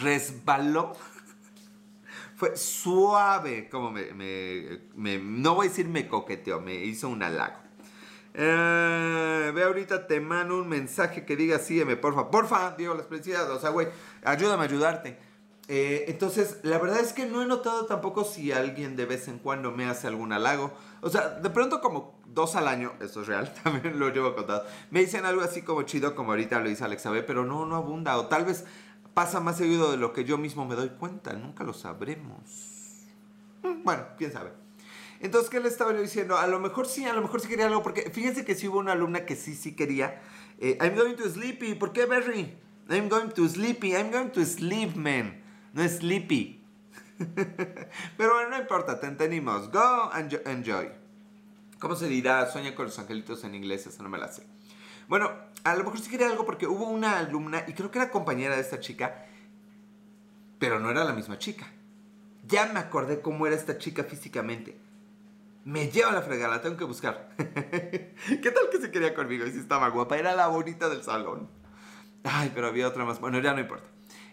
resbaló. 0.00 0.96
fue 2.36 2.56
suave, 2.56 3.68
como 3.68 3.90
me, 3.90 4.12
me, 4.14 5.18
no 5.18 5.56
voy 5.56 5.66
a 5.66 5.70
decir 5.70 5.88
me 5.88 6.06
coqueteó, 6.06 6.60
me 6.60 6.74
hizo 6.76 7.08
un 7.08 7.22
halago. 7.22 7.68
Eh, 8.34 9.50
ve 9.52 9.64
ahorita, 9.64 10.06
te 10.06 10.20
mando 10.20 10.58
un 10.58 10.68
mensaje 10.68 11.24
que 11.24 11.34
diga 11.34 11.58
sígueme, 11.58 11.96
porfa. 11.96 12.30
Porfa, 12.30 12.76
digo 12.78 12.94
las 12.94 13.06
preciadas. 13.06 13.50
O 13.50 13.58
sea, 13.58 13.70
güey, 13.70 13.88
ayúdame 14.22 14.62
a 14.62 14.66
ayudarte. 14.66 15.18
Eh, 15.70 16.06
entonces, 16.08 16.60
la 16.62 16.78
verdad 16.78 17.00
es 17.00 17.12
que 17.12 17.26
no 17.26 17.42
he 17.42 17.46
notado 17.46 17.84
tampoco 17.84 18.24
si 18.24 18.52
alguien 18.52 18.96
de 18.96 19.04
vez 19.04 19.28
en 19.28 19.38
cuando 19.38 19.70
me 19.70 19.84
hace 19.84 20.06
algún 20.06 20.32
halago. 20.32 20.72
O 21.02 21.10
sea, 21.10 21.28
de 21.28 21.50
pronto 21.50 21.82
como 21.82 22.18
dos 22.26 22.56
al 22.56 22.68
año, 22.68 22.94
eso 23.00 23.20
es 23.20 23.26
real, 23.26 23.52
también 23.62 23.98
lo 23.98 24.08
llevo 24.08 24.34
contado. 24.34 24.64
Me 24.90 25.00
dicen 25.00 25.26
algo 25.26 25.42
así 25.42 25.60
como 25.62 25.82
chido, 25.82 26.14
como 26.14 26.30
ahorita 26.30 26.58
lo 26.60 26.70
dice 26.70 26.84
Alexa 26.84 27.10
B, 27.10 27.22
pero 27.22 27.44
no, 27.44 27.66
no 27.66 27.76
abunda. 27.76 28.16
O 28.16 28.26
tal 28.26 28.46
vez 28.46 28.64
pasa 29.12 29.40
más 29.40 29.58
seguido 29.58 29.90
de 29.90 29.98
lo 29.98 30.14
que 30.14 30.24
yo 30.24 30.38
mismo 30.38 30.64
me 30.64 30.74
doy 30.74 30.88
cuenta. 30.88 31.34
Nunca 31.34 31.64
lo 31.64 31.74
sabremos. 31.74 32.40
Mm, 33.62 33.82
bueno, 33.84 34.04
quién 34.16 34.32
sabe. 34.32 34.52
Entonces, 35.20 35.50
¿qué 35.50 35.60
le 35.60 35.68
estaba 35.68 35.92
yo 35.92 36.00
diciendo? 36.00 36.38
A 36.38 36.46
lo 36.46 36.60
mejor 36.60 36.86
sí, 36.86 37.04
a 37.04 37.12
lo 37.12 37.20
mejor 37.20 37.42
sí 37.42 37.48
quería 37.48 37.66
algo, 37.66 37.82
porque 37.82 38.10
fíjense 38.10 38.44
que 38.44 38.54
sí 38.54 38.68
hubo 38.68 38.78
una 38.78 38.92
alumna 38.92 39.26
que 39.26 39.36
sí, 39.36 39.54
sí 39.54 39.74
quería. 39.74 40.22
Eh, 40.60 40.78
I'm 40.80 40.94
going 40.94 41.16
to 41.16 41.28
sleepy. 41.28 41.74
¿Por 41.74 41.92
qué, 41.92 42.06
Berry? 42.06 42.56
I'm 42.88 43.10
going 43.10 43.30
to 43.30 43.46
sleepy. 43.48 43.94
I'm 43.94 44.10
going 44.10 44.30
to 44.30 44.46
sleep, 44.46 44.96
man. 44.96 45.42
No 45.72 45.82
es 45.82 45.98
sleepy. 45.98 46.64
Pero 48.16 48.34
bueno, 48.34 48.50
no 48.50 48.58
importa, 48.58 49.00
te 49.00 49.06
entendimos. 49.06 49.70
Go 49.70 50.10
and 50.12 50.40
enjoy. 50.46 50.90
¿Cómo 51.78 51.94
se 51.96 52.08
dirá? 52.08 52.50
Sueña 52.50 52.74
con 52.74 52.86
los 52.86 52.98
angelitos 52.98 53.44
en 53.44 53.54
inglés, 53.54 53.86
eso 53.86 54.02
no 54.02 54.08
me 54.08 54.18
la 54.18 54.28
sé. 54.28 54.44
Bueno, 55.08 55.30
a 55.64 55.74
lo 55.74 55.84
mejor 55.84 56.00
sí 56.00 56.10
quería 56.10 56.28
algo 56.28 56.44
porque 56.44 56.66
hubo 56.66 56.88
una 56.88 57.18
alumna, 57.18 57.64
y 57.66 57.72
creo 57.72 57.90
que 57.90 57.98
era 57.98 58.10
compañera 58.10 58.56
de 58.56 58.60
esta 58.60 58.80
chica, 58.80 59.26
pero 60.58 60.80
no 60.80 60.90
era 60.90 61.04
la 61.04 61.12
misma 61.12 61.38
chica. 61.38 61.66
Ya 62.46 62.66
me 62.66 62.80
acordé 62.80 63.20
cómo 63.20 63.46
era 63.46 63.56
esta 63.56 63.78
chica 63.78 64.04
físicamente 64.04 64.88
me 65.68 65.90
lleva 65.90 66.12
la 66.12 66.22
fregada, 66.22 66.56
la 66.56 66.62
tengo 66.62 66.78
que 66.78 66.84
buscar. 66.84 67.28
¿Qué 67.36 68.50
tal 68.50 68.70
que 68.72 68.80
se 68.80 68.90
quería 68.90 69.14
conmigo? 69.14 69.44
Y 69.44 69.50
si 69.50 69.58
estaba 69.58 69.90
guapa, 69.90 70.16
era 70.16 70.34
la 70.34 70.46
bonita 70.46 70.88
del 70.88 71.02
salón. 71.02 71.50
Ay, 72.24 72.50
pero 72.54 72.68
había 72.68 72.88
otra 72.88 73.04
más. 73.04 73.20
Bueno, 73.20 73.38
ya 73.38 73.52
no 73.52 73.60
importa. 73.60 73.86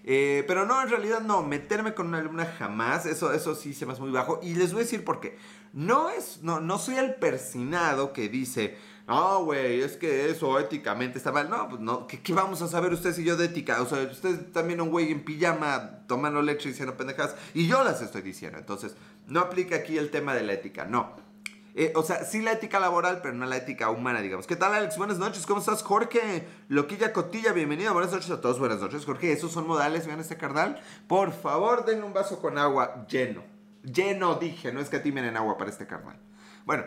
Eh, 0.07 0.43
pero 0.47 0.67
no, 0.67 0.79
en 0.83 0.89
realidad 0.89 1.21
no, 1.21 1.41
meterme 1.41 1.95
con 1.95 2.07
una 2.07 2.19
alumna 2.19 2.45
jamás, 2.45 3.07
eso, 3.07 3.33
eso 3.33 3.55
sí 3.55 3.73
se 3.73 3.87
me 3.87 3.93
hace 3.93 4.01
muy 4.01 4.11
bajo. 4.11 4.39
Y 4.43 4.53
les 4.53 4.71
voy 4.71 4.81
a 4.81 4.83
decir 4.83 5.03
por 5.03 5.19
qué. 5.19 5.35
No, 5.73 6.09
es, 6.09 6.43
no, 6.43 6.59
no 6.59 6.77
soy 6.77 6.95
el 6.95 7.15
persinado 7.15 8.13
que 8.13 8.29
dice, 8.29 8.77
no, 9.07 9.43
güey, 9.45 9.81
es 9.81 9.97
que 9.97 10.29
eso 10.29 10.59
éticamente 10.59 11.17
está 11.17 11.31
mal. 11.31 11.49
No, 11.49 11.67
pues 11.69 11.81
no, 11.81 12.05
¿qué, 12.05 12.33
vamos 12.33 12.61
a 12.61 12.67
saber 12.67 12.93
ustedes 12.93 13.17
y 13.17 13.23
yo 13.23 13.35
de 13.35 13.45
ética? 13.45 13.81
O 13.81 13.87
sea, 13.87 14.03
usted 14.03 14.51
también 14.51 14.79
un 14.79 14.91
güey 14.91 15.11
en 15.11 15.25
pijama 15.25 16.01
tomando 16.07 16.39
leche 16.43 16.69
y 16.69 16.71
diciendo 16.71 16.95
pendejadas. 16.95 17.35
Y 17.55 17.67
yo 17.67 17.83
las 17.83 18.03
estoy 18.03 18.21
diciendo. 18.21 18.59
Entonces, 18.59 18.95
no 19.25 19.39
aplica 19.39 19.75
aquí 19.75 19.97
el 19.97 20.11
tema 20.11 20.35
de 20.35 20.43
la 20.43 20.53
ética, 20.53 20.85
no. 20.85 21.24
Eh, 21.77 21.91
o 21.93 22.03
sea, 22.03 22.23
sí 22.23 22.41
la 22.41 22.53
ética 22.53 22.79
laboral, 22.79 23.19
pero 23.21 23.33
no 23.33 23.45
la 23.45 23.57
ética 23.57 23.89
humana, 23.89 24.21
digamos. 24.21 24.47
¿Qué 24.47 24.55
tal, 24.55 24.73
Alex? 24.73 24.97
Buenas 24.97 25.17
noches, 25.17 25.45
¿cómo 25.45 25.59
estás, 25.59 25.83
Jorge? 25.83 26.47
Loquilla 26.69 27.11
Cotilla, 27.11 27.51
bienvenido. 27.51 27.91
Buenas 27.91 28.13
noches 28.13 28.31
a 28.31 28.39
todos, 28.39 28.59
buenas 28.59 28.79
noches, 28.79 29.03
Jorge. 29.03 29.33
¿Esos 29.33 29.51
son 29.51 29.67
modales? 29.67 30.07
Vean 30.07 30.21
este 30.21 30.37
carnal. 30.37 30.81
Por 31.09 31.33
favor, 31.33 31.83
denle 31.83 32.05
un 32.05 32.13
vaso 32.13 32.39
con 32.39 32.57
agua 32.57 33.05
lleno. 33.09 33.43
Lleno, 33.83 34.35
dije, 34.35 34.71
no 34.71 34.79
es 34.79 34.87
que 34.87 34.95
atimen 34.95 35.25
en 35.25 35.35
agua 35.35 35.57
para 35.57 35.69
este 35.69 35.85
carnal. 35.85 36.17
Bueno, 36.63 36.85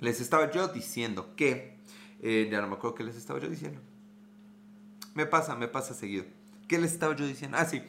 les 0.00 0.20
estaba 0.20 0.50
yo 0.50 0.66
diciendo 0.66 1.36
que. 1.36 1.78
Eh, 2.20 2.48
ya 2.50 2.60
no 2.60 2.66
me 2.66 2.74
acuerdo 2.74 2.96
qué 2.96 3.04
les 3.04 3.14
estaba 3.14 3.38
yo 3.38 3.48
diciendo. 3.48 3.80
Me 5.14 5.24
pasa, 5.24 5.54
me 5.54 5.68
pasa 5.68 5.94
seguido. 5.94 6.24
¿Qué 6.66 6.80
les 6.80 6.92
estaba 6.92 7.14
yo 7.14 7.28
diciendo? 7.28 7.58
Ah, 7.60 7.64
sí. 7.64 7.80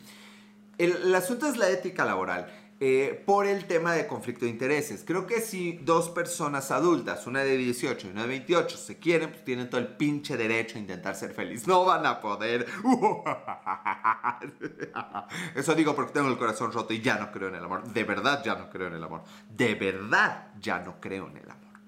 el, 0.77 1.15
asunto 1.15 1.47
es 1.47 1.57
la 1.57 1.71
ética 1.71 2.05
laboral. 2.05 2.47
Eh, 2.83 3.21
por 3.27 3.45
el 3.45 3.65
tema 3.65 3.93
de 3.93 4.07
conflicto 4.07 4.45
de 4.45 4.49
intereses. 4.49 5.03
Creo 5.05 5.27
que 5.27 5.39
si 5.39 5.73
dos 5.83 6.09
personas 6.09 6.71
adultas, 6.71 7.27
una 7.27 7.43
de 7.43 7.55
18 7.55 8.07
y 8.07 8.09
una 8.09 8.23
de 8.23 8.29
28, 8.29 8.75
se 8.75 8.97
quieren, 8.97 9.29
pues 9.29 9.45
tienen 9.45 9.69
todo 9.69 9.79
el 9.79 9.89
pinche 9.89 10.35
derecho 10.35 10.77
a 10.77 10.79
intentar 10.79 11.13
ser 11.13 11.31
feliz. 11.31 11.67
No 11.67 11.85
van 11.85 12.07
a 12.07 12.19
poder. 12.19 12.65
Eso 15.55 15.75
digo 15.75 15.95
porque 15.95 16.13
tengo 16.13 16.27
el 16.27 16.39
corazón 16.39 16.71
roto 16.71 16.91
y 16.91 17.01
ya 17.01 17.19
no 17.19 17.31
creo 17.31 17.49
en 17.49 17.55
el 17.55 17.63
amor. 17.63 17.83
De 17.83 18.03
verdad 18.03 18.43
ya 18.43 18.55
no 18.55 18.67
creo 18.71 18.87
en 18.87 18.95
el 18.95 19.03
amor. 19.03 19.25
De 19.47 19.75
verdad 19.75 20.47
ya 20.59 20.79
no 20.79 20.99
creo 20.99 21.27
en 21.27 21.37
el 21.37 21.51
amor. 21.51 21.79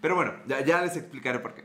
Pero 0.00 0.16
bueno, 0.16 0.34
ya, 0.48 0.82
les 0.82 0.96
explicaré 0.96 1.38
por 1.38 1.54
qué. 1.54 1.64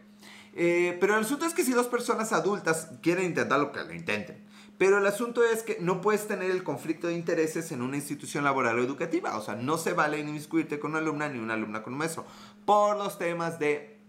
Eh, 0.54 0.96
pero 1.02 1.16
el 1.16 1.22
asunto 1.22 1.48
es 1.48 1.56
que 1.56 1.64
si 1.64 1.72
dos 1.72 1.88
personas 1.88 2.32
adultas 2.34 2.92
quieren 3.02 3.26
intentar 3.26 3.60
lo 3.60 3.72
que 3.72 3.84
lo 3.84 3.96
intenten. 3.96 4.46
Pero 4.78 4.98
el 4.98 5.08
asunto 5.08 5.44
es 5.44 5.64
que 5.64 5.78
no 5.80 6.02
puedes 6.02 6.28
tener 6.28 6.52
el 6.52 6.64
conflicto 6.64 7.08
de 7.08 7.14
intereses 7.14 7.72
en 7.72 7.82
una 7.82 7.96
institución 7.96 8.44
laboral 8.44 8.78
o 8.78 8.84
educativa. 8.84 9.38
O 9.38 9.42
sea, 9.42 9.56
no 9.56 9.78
se 9.78 9.94
vale 9.94 10.20
inmiscuirte 10.20 10.80
con 10.80 10.92
una 10.92 11.00
alumna 11.00 11.30
ni 11.30 11.40
una 11.40 11.54
alumna 11.54 11.82
con 11.82 11.94
un 11.94 12.00
maestro. 12.00 12.26
Por 12.66 12.98
los 12.98 13.18
temas 13.18 13.58
de, 13.58 14.00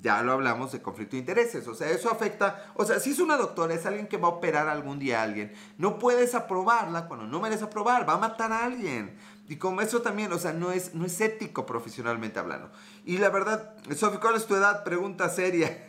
ya 0.00 0.22
lo 0.22 0.32
hablamos, 0.32 0.72
de 0.72 0.80
conflicto 0.80 1.16
de 1.16 1.20
intereses. 1.20 1.66
O 1.68 1.74
sea, 1.74 1.90
eso 1.90 2.10
afecta, 2.10 2.72
o 2.74 2.84
sea, 2.84 3.00
si 3.00 3.10
es 3.10 3.18
una 3.18 3.36
doctora, 3.36 3.74
es 3.74 3.84
alguien 3.84 4.06
que 4.06 4.16
va 4.16 4.28
a 4.28 4.32
operar 4.32 4.68
algún 4.68 4.98
día 4.98 5.20
a 5.20 5.24
alguien, 5.24 5.52
no 5.76 5.98
puedes 5.98 6.34
aprobarla 6.34 7.06
cuando 7.06 7.26
no 7.26 7.40
mereces 7.40 7.64
aprobar, 7.64 8.08
va 8.08 8.14
a 8.14 8.18
matar 8.18 8.52
a 8.52 8.64
alguien. 8.64 9.16
Y 9.48 9.56
como 9.56 9.80
eso 9.80 10.02
también, 10.02 10.32
o 10.32 10.38
sea, 10.38 10.52
no 10.52 10.72
es, 10.72 10.94
no 10.94 11.06
es 11.06 11.20
ético 11.20 11.64
profesionalmente 11.64 12.38
hablando. 12.38 12.70
Y 13.08 13.16
la 13.16 13.30
verdad, 13.30 13.72
Sofi, 13.96 14.18
¿cuál 14.18 14.36
es 14.36 14.44
tu 14.44 14.54
edad? 14.54 14.84
Pregunta 14.84 15.30
seria. 15.30 15.88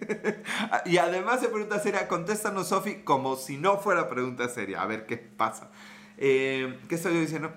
y 0.86 0.96
además 0.96 1.42
de 1.42 1.48
pregunta 1.48 1.78
seria, 1.80 2.08
contéstanos, 2.08 2.68
Sofi, 2.68 3.02
como 3.02 3.36
si 3.36 3.58
no 3.58 3.76
fuera 3.76 4.08
pregunta 4.08 4.48
seria. 4.48 4.80
A 4.80 4.86
ver 4.86 5.04
qué 5.04 5.18
pasa. 5.18 5.68
Eh, 6.16 6.78
¿Qué 6.88 6.94
estoy 6.94 7.12
diciendo? 7.20 7.52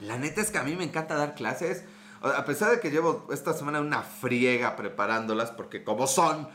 La 0.00 0.18
neta 0.18 0.40
es 0.40 0.50
que 0.50 0.58
a 0.58 0.64
mí 0.64 0.74
me 0.74 0.82
encanta 0.82 1.14
dar 1.14 1.36
clases. 1.36 1.84
A 2.20 2.44
pesar 2.44 2.72
de 2.72 2.80
que 2.80 2.90
llevo 2.90 3.28
esta 3.30 3.52
semana 3.52 3.80
una 3.80 4.02
friega 4.02 4.74
preparándolas, 4.74 5.52
porque 5.52 5.84
como 5.84 6.08
son 6.08 6.48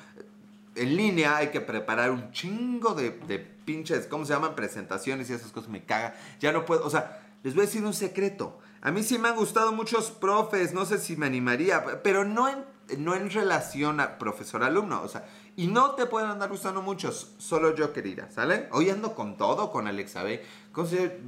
en 0.75 0.97
línea, 0.97 1.37
hay 1.37 1.51
que 1.51 1.61
preparar 1.61 2.11
un 2.11 2.33
chingo 2.33 2.95
de, 2.95 3.11
de 3.11 3.39
pinches, 3.39 4.07
¿cómo 4.07 4.25
se 4.25 4.33
llaman? 4.33 4.55
Presentaciones 4.55 5.29
y 5.29 5.33
esas 5.35 5.53
cosas. 5.53 5.69
Me 5.69 5.85
caga. 5.85 6.15
Ya 6.41 6.51
no 6.51 6.65
puedo, 6.65 6.85
o 6.85 6.89
sea 6.89 7.21
les 7.43 7.55
voy 7.55 7.63
a 7.63 7.65
decir 7.65 7.83
un 7.83 7.93
secreto. 7.93 8.59
A 8.81 8.91
mí 8.91 9.03
sí 9.03 9.17
me 9.17 9.29
han 9.29 9.35
gustado 9.35 9.71
muchos 9.71 10.09
profes, 10.11 10.73
no 10.73 10.85
sé 10.85 10.97
si 10.97 11.15
me 11.15 11.27
animaría, 11.27 12.01
pero 12.01 12.25
no 12.25 12.49
en, 12.49 12.65
no 12.97 13.15
en 13.15 13.29
relación 13.29 13.99
a 13.99 14.17
profesor-alumno, 14.17 15.03
o 15.03 15.07
sea, 15.07 15.25
y 15.55 15.67
no 15.67 15.91
te 15.91 16.05
pueden 16.05 16.29
andar 16.29 16.49
gustando 16.49 16.81
muchos, 16.81 17.35
solo 17.37 17.75
yo 17.75 17.93
querida, 17.93 18.31
¿sale? 18.31 18.69
Hoy 18.71 18.89
ando 18.89 19.13
con 19.13 19.37
todo, 19.37 19.71
con 19.71 19.85
Alexa 19.85 20.23
B. 20.23 20.43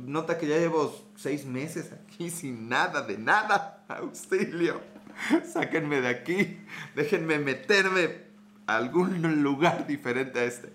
Nota 0.05 0.37
que 0.37 0.47
ya 0.47 0.57
llevo 0.57 0.95
seis 1.15 1.45
meses 1.45 1.91
aquí 1.91 2.29
sin 2.29 2.69
nada, 2.69 3.01
de 3.01 3.17
nada. 3.17 3.83
Auxilio. 3.89 4.81
Sáquenme 5.45 6.01
de 6.01 6.07
aquí. 6.07 6.57
Déjenme 6.95 7.37
meterme 7.37 8.23
a 8.65 8.77
algún 8.77 9.43
lugar 9.43 9.85
diferente 9.85 10.39
a 10.39 10.45
este. 10.45 10.73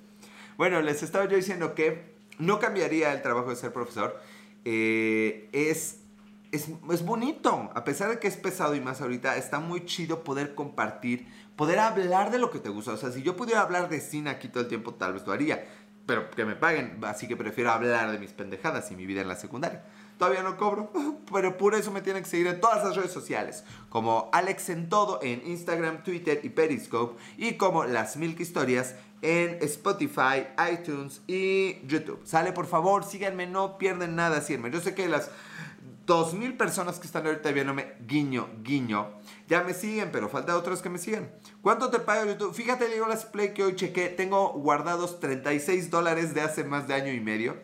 Bueno, 0.59 0.83
les 0.83 1.03
estaba 1.03 1.25
yo 1.25 1.37
diciendo 1.37 1.75
que 1.75 2.14
no 2.38 2.59
cambiaría 2.61 3.12
el 3.12 3.23
trabajo 3.23 3.51
de 3.51 3.57
ser 3.57 3.73
profesor 3.73 4.21
eh, 4.64 5.49
es, 5.53 6.01
es, 6.53 6.69
es, 6.91 7.05
bonito. 7.05 7.71
A 7.75 7.85
pesar 7.85 8.11
de 8.11 8.19
que 8.19 8.29
es 8.29 8.37
pesado 8.37 8.75
y 8.75 8.81
más 8.81 9.01
ahorita, 9.01 9.37
está 9.37 9.61
muy 9.61 9.85
chido 9.85 10.25
poder 10.25 10.55
compartir, 10.55 11.27
poder 11.57 11.79
hablar 11.79 12.31
de 12.31 12.39
lo 12.39 12.51
que 12.51 12.59
te 12.59 12.69
gusta. 12.69 12.93
O 12.93 12.97
sea, 12.97 13.13
si 13.13 13.23
yo 13.23 13.37
pudiera 13.37 13.63
hablar 13.63 13.89
de 13.89 14.01
cine 14.01 14.31
aquí 14.31 14.49
todo 14.49 14.63
el 14.63 14.69
tiempo, 14.69 14.95
tal 14.95 15.15
vez 15.15 15.27
lo 15.27 15.33
haría. 15.33 15.67
Pero 16.07 16.31
que 16.31 16.45
me 16.45 16.57
paguen. 16.57 16.99
Así 17.05 17.29
que 17.29 17.37
prefiero 17.37 17.71
hablar 17.71 18.11
de 18.11 18.19
mis 18.19 18.33
pendejadas 18.33 18.91
y 18.91 18.97
mi 18.97 19.07
vida 19.07 19.21
en 19.21 19.29
la 19.29 19.37
secundaria. 19.37 19.85
Todavía 20.19 20.43
no 20.43 20.57
cobro, 20.57 20.91
pero 21.33 21.57
por 21.57 21.75
eso 21.75 21.93
me 21.93 22.01
tienen 22.01 22.25
que 22.25 22.29
seguir 22.29 22.49
en 22.49 22.61
todas 22.61 22.83
las 22.83 22.97
redes 22.97 23.13
sociales, 23.13 23.65
como 23.89 24.29
Alex 24.33 24.69
en 24.71 24.89
todo 24.89 25.21
en 25.23 25.47
Instagram, 25.47 26.03
Twitter 26.03 26.41
y 26.43 26.49
Periscope, 26.49 27.23
y 27.37 27.55
como 27.55 27.85
Las 27.85 28.17
Milk 28.17 28.41
Historias 28.41 28.97
en 29.23 29.59
Spotify, 29.63 30.47
iTunes 30.73 31.23
y 31.27 31.87
YouTube. 31.87 32.21
Sale, 32.25 32.53
por 32.53 32.67
favor, 32.67 33.05
síganme, 33.05 33.47
no 33.47 33.79
pierden 33.79 34.17
nada, 34.17 34.41
síganme. 34.41 34.71
Yo 34.71 34.81
sé 34.81 34.95
que 34.95 35.09
las 35.09 35.31
2.000 36.09 36.57
personas 36.57 36.99
que 36.99 37.07
están 37.07 37.27
ahorita 37.27 37.53
viéndome, 37.53 37.92
guiño, 38.07 38.49
guiño, 38.62 39.11
ya 39.47 39.62
me 39.62 39.75
siguen, 39.75 40.11
pero 40.11 40.31
falta 40.31 40.57
otros 40.57 40.81
que 40.81 40.88
me 40.88 40.97
sigan. 40.97 41.31
¿Cuánto 41.61 41.90
te 41.90 41.99
paga 41.99 42.25
YouTube? 42.25 42.55
Fíjate, 42.55 42.88
digo 42.88 43.07
las 43.07 43.27
play 43.27 43.53
que 43.53 43.62
hoy 43.62 43.77
chequé, 43.77 44.09
tengo 44.09 44.55
guardados 44.55 45.21
36 45.21 45.90
dólares 45.90 46.33
de 46.33 46.40
hace 46.40 46.64
más 46.64 46.88
de 46.88 46.94
año 46.94 47.12
y 47.12 47.21
medio. 47.21 47.57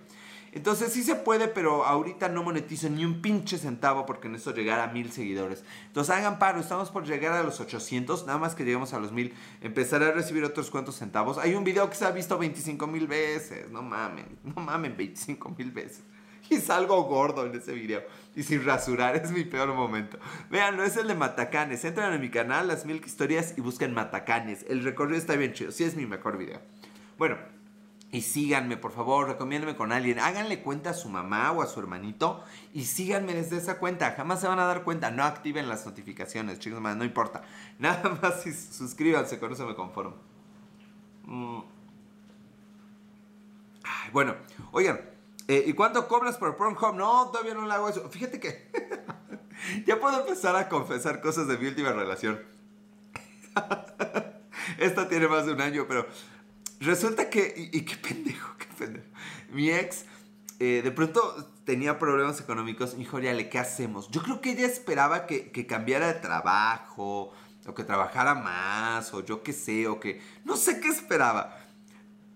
Entonces 0.53 0.93
sí 0.93 1.03
se 1.03 1.15
puede, 1.15 1.49
pero 1.49 1.87
ahorita 1.87 2.29
no 2.29 2.43
monetizo 2.43 2.91
ni 2.91 3.07
un 3.07 3.23
pinche 3.23 3.57
centavo 3.57 4.05
porque 4.05 4.29
necesito 4.29 4.55
llegar 4.55 4.79
a 4.79 4.93
mil 4.93 5.11
seguidores. 5.11 5.65
Entonces 5.87 6.15
hagan 6.15 6.39
paro, 6.39 6.61
estamos 6.61 6.91
por 6.91 7.07
llegar 7.07 7.33
a 7.33 7.43
los 7.43 7.61
800, 7.61 8.27
nada 8.27 8.39
más 8.39 8.55
que 8.55 8.63
lleguemos 8.63 8.93
a 8.93 9.01
los 9.01 9.11
mil, 9.11 9.35
empezaré 9.63 10.05
a 10.05 10.13
recibir 10.13 10.45
otros 10.45 10.71
cuantos 10.71 10.97
centavos. 10.97 11.39
Hay 11.39 11.55
un 11.55 11.65
video 11.65 11.89
que 11.89 11.97
se 11.97 12.05
ha 12.05 12.11
visto 12.11 12.37
25 12.37 12.87
mil 12.87 13.07
veces, 13.07 13.71
no 13.71 13.83
mamen, 13.83 14.39
no 14.45 14.61
mamen 14.63 14.95
25 14.99 15.49
mil 15.57 15.71
veces. 15.71 16.05
Y 16.51 16.59
salgo 16.59 17.03
gordo 17.05 17.47
en 17.47 17.55
ese 17.55 17.73
video. 17.73 18.03
Y 18.37 18.43
sin 18.43 18.65
rasurar, 18.65 19.17
es 19.23 19.31
mi 19.31 19.45
peor 19.45 19.73
momento. 19.75 20.19
Vean, 20.51 20.77
no 20.77 20.83
es 20.83 20.97
el 20.97 21.09
de 21.09 21.15
Matacanes. 21.15 21.85
Entran 21.85 22.13
a 22.13 22.19
mi 22.19 22.31
canal, 22.31 22.69
las 22.69 22.85
mil 22.85 23.03
historias, 23.05 23.55
y 23.57 23.61
busquen 23.61 23.95
Matacanes. 23.95 24.65
El 24.69 24.83
recorrido 24.83 25.19
está 25.19 25.37
bien 25.37 25.53
chido. 25.53 25.73
Sí 25.73 25.85
es 25.85 25.97
mi 25.97 26.07
mejor 26.07 26.37
video. 26.37 26.61
Bueno, 27.17 27.37
y 28.15 28.23
síganme, 28.23 28.77
por 28.77 28.93
favor, 28.93 29.27
recomiéndeme 29.27 29.75
con 29.75 29.91
alguien. 29.91 30.21
Háganle 30.21 30.63
cuenta 30.63 30.91
a 30.91 30.95
su 30.95 31.09
mamá 31.09 31.51
o 31.51 31.63
a 31.63 31.67
su 31.67 31.81
hermanito 31.81 32.45
y 32.73 32.85
síganme 32.85 33.35
desde 33.35 33.57
esa 33.57 33.81
cuenta. 33.81 34.13
Jamás 34.13 34.41
se 34.41 34.47
van 34.47 34.61
a 34.61 34.67
dar 34.67 34.85
cuenta. 34.85 35.11
No 35.11 35.25
activen 35.25 35.69
las 35.69 35.85
notificaciones, 35.85 36.61
chicos, 36.61 36.81
no 36.81 37.05
importa. 37.05 37.43
Nada 37.81 38.17
más 38.23 38.43
si 38.43 38.53
suscríbanse, 38.53 39.41
con 39.41 39.53
eso 39.53 39.67
me 39.67 39.75
conformo. 39.75 40.15
Mm. 41.27 41.63
bueno, 44.13 44.37
oigan, 44.71 45.01
eh, 45.49 45.65
¿y 45.67 45.73
cuánto 45.73 46.09
cobras 46.09 46.37
por 46.37 46.57
Pornhub? 46.57 46.95
No, 46.95 47.31
todavía 47.31 47.55
no 47.55 47.67
le 47.67 47.75
hago 47.75 47.89
eso. 47.89 48.09
Fíjate 48.11 48.41
que 48.41 48.71
ya 49.87 50.01
puedo 50.01 50.21
empezar 50.21 50.57
a 50.57 50.69
confesar 50.69 51.21
cosas 51.21 51.49
de 51.49 51.59
mi 51.59 51.67
última 51.67 51.93
relación. 51.93 52.41
Esta 54.79 55.09
tiene 55.09 55.29
más 55.29 55.47
de 55.47 55.53
un 55.53 55.61
año, 55.61 55.85
pero 55.87 56.07
Resulta 56.85 57.31
que, 57.31 57.71
y, 57.73 57.83
qué 57.83 57.97
pendejo, 57.97 58.57
qué 58.59 58.67
pendejo. 58.79 59.07
Mi 59.51 59.71
ex 59.71 60.05
eh, 60.59 60.83
de 60.83 60.91
pronto 60.91 61.53
tenía 61.65 61.99
problemas 61.99 62.41
económicos 62.41 62.95
y 62.95 62.99
dijo, 62.99 63.19
¿qué 63.21 63.59
hacemos? 63.59 64.11
Yo 64.11 64.23
creo 64.23 64.41
que 64.41 64.53
ella 64.53 64.67
esperaba 64.67 65.27
que, 65.27 65.51
que, 65.51 65.67
cambiara 65.67 66.09
de 66.09 66.15
trabajo, 66.15 67.33
o 67.67 67.75
que 67.75 67.85
trabajara 67.85 68.35
más, 68.35 69.15
o 69.15 69.25
yo 69.25 69.43
qué 69.43 69.53
sé, 69.53 69.87
o 69.89 69.99
que... 69.99 70.21
No 70.45 70.57
sé 70.57 70.81
qué 70.81 70.89
esperaba. 70.89 71.59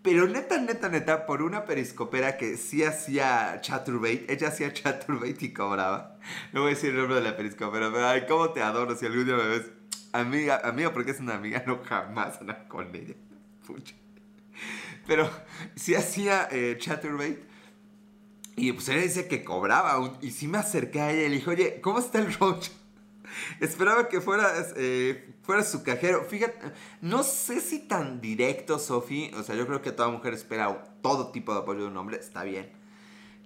Pero 0.02 0.28
neta, 0.28 0.58
neta, 0.58 0.88
neta, 0.88 1.26
por 1.26 1.42
una 1.42 1.64
periscopera 1.64 2.36
que 2.36 2.56
sí 2.56 2.84
hacía 2.84 3.60
chaturbate, 3.60 4.26
ella 4.28 4.48
hacía 4.48 4.72
chaturbate 4.72 5.46
y 5.46 5.52
cobraba. 5.52 6.18
No 6.52 6.62
voy 6.62 6.72
a 6.72 6.74
decir 6.74 6.90
el 6.90 6.98
nombre 6.98 7.16
de 7.16 7.22
la 7.22 7.36
periscopera, 7.36 7.90
pero 7.92 8.06
ay, 8.06 8.24
cómo 8.28 8.50
te 8.50 8.62
adoro 8.62 8.96
si 8.96 9.06
algún 9.06 9.24
día 9.24 9.36
me 9.36 9.48
ves. 9.48 9.70
Amiga, 10.12 10.60
amiga, 10.64 10.92
porque 10.92 11.10
es 11.10 11.20
una 11.20 11.34
amiga, 11.34 11.62
no 11.66 11.82
jamás 11.84 12.40
anda 12.40 12.66
con 12.68 12.94
ella. 12.94 13.14
Pero 15.06 15.30
sí 15.74 15.94
hacía 15.94 16.48
eh, 16.50 16.76
Chatterbait. 16.78 17.40
Y 18.56 18.72
pues 18.72 18.88
ella 18.88 19.02
dice 19.02 19.28
que 19.28 19.44
cobraba. 19.44 20.18
Y 20.20 20.30
sí 20.30 20.48
me 20.48 20.58
acerqué 20.58 21.00
a 21.00 21.10
ella 21.10 21.22
y 21.22 21.28
le 21.28 21.34
dije, 21.36 21.50
oye, 21.50 21.80
¿cómo 21.80 21.98
está 21.98 22.18
el 22.18 22.32
roach? 22.34 22.70
Esperaba 23.60 24.08
que 24.08 24.20
fuera, 24.20 24.52
eh, 24.76 25.34
fuera 25.48 25.64
su 25.64 25.82
cajero. 25.82 26.26
Fíjate, 26.28 26.58
no 27.00 27.22
sé 27.22 27.62
si 27.62 27.78
tan 27.78 28.20
directo, 28.20 28.78
Sofi. 28.78 29.30
O 29.34 29.42
sea, 29.42 29.54
yo 29.54 29.66
creo 29.66 29.80
que 29.80 29.92
toda 29.92 30.10
mujer 30.10 30.34
espera 30.34 30.84
todo 31.00 31.32
tipo 31.32 31.54
de 31.54 31.60
apoyo 31.60 31.80
de 31.80 31.86
un 31.86 31.96
hombre. 31.96 32.18
Está 32.18 32.42
bien. 32.44 32.70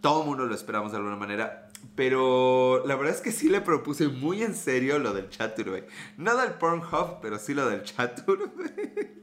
Todo 0.01 0.25
mundo 0.25 0.45
lo 0.45 0.53
esperamos 0.53 0.91
de 0.91 0.99
alguna 0.99 1.15
manera. 1.15 1.71
Pero 1.95 2.85
la 2.87 2.97
verdad 2.97 3.15
es 3.15 3.21
que 3.21 3.31
sí 3.31 3.49
le 3.49 3.61
propuse 3.61 4.09
muy 4.09 4.43
en 4.43 4.57
serio 4.57 4.99
lo 4.99 5.15
del 5.15 5.31
Chaturbate. 5.31 5.87
No 6.17 6.37
del 6.37 6.55
Pornhub, 6.55 7.21
pero 7.23 7.39
sí 7.39 7.55
lo 7.55 7.69
del 7.69 7.85
Chaturbate. 7.85 9.23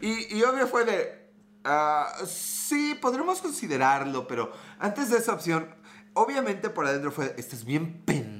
Y, 0.00 0.40
obvio 0.44 0.68
fue 0.68 0.84
de, 0.84 1.32
uh, 1.64 2.24
sí, 2.24 2.96
podremos 3.02 3.40
considerarlo, 3.40 4.28
pero 4.28 4.52
antes 4.78 5.10
de 5.10 5.18
esa 5.18 5.34
opción, 5.34 5.66
obviamente 6.12 6.70
por 6.70 6.86
adentro 6.86 7.10
fue, 7.10 7.34
estás 7.36 7.64
bien 7.64 8.04
pendejo 8.04 8.39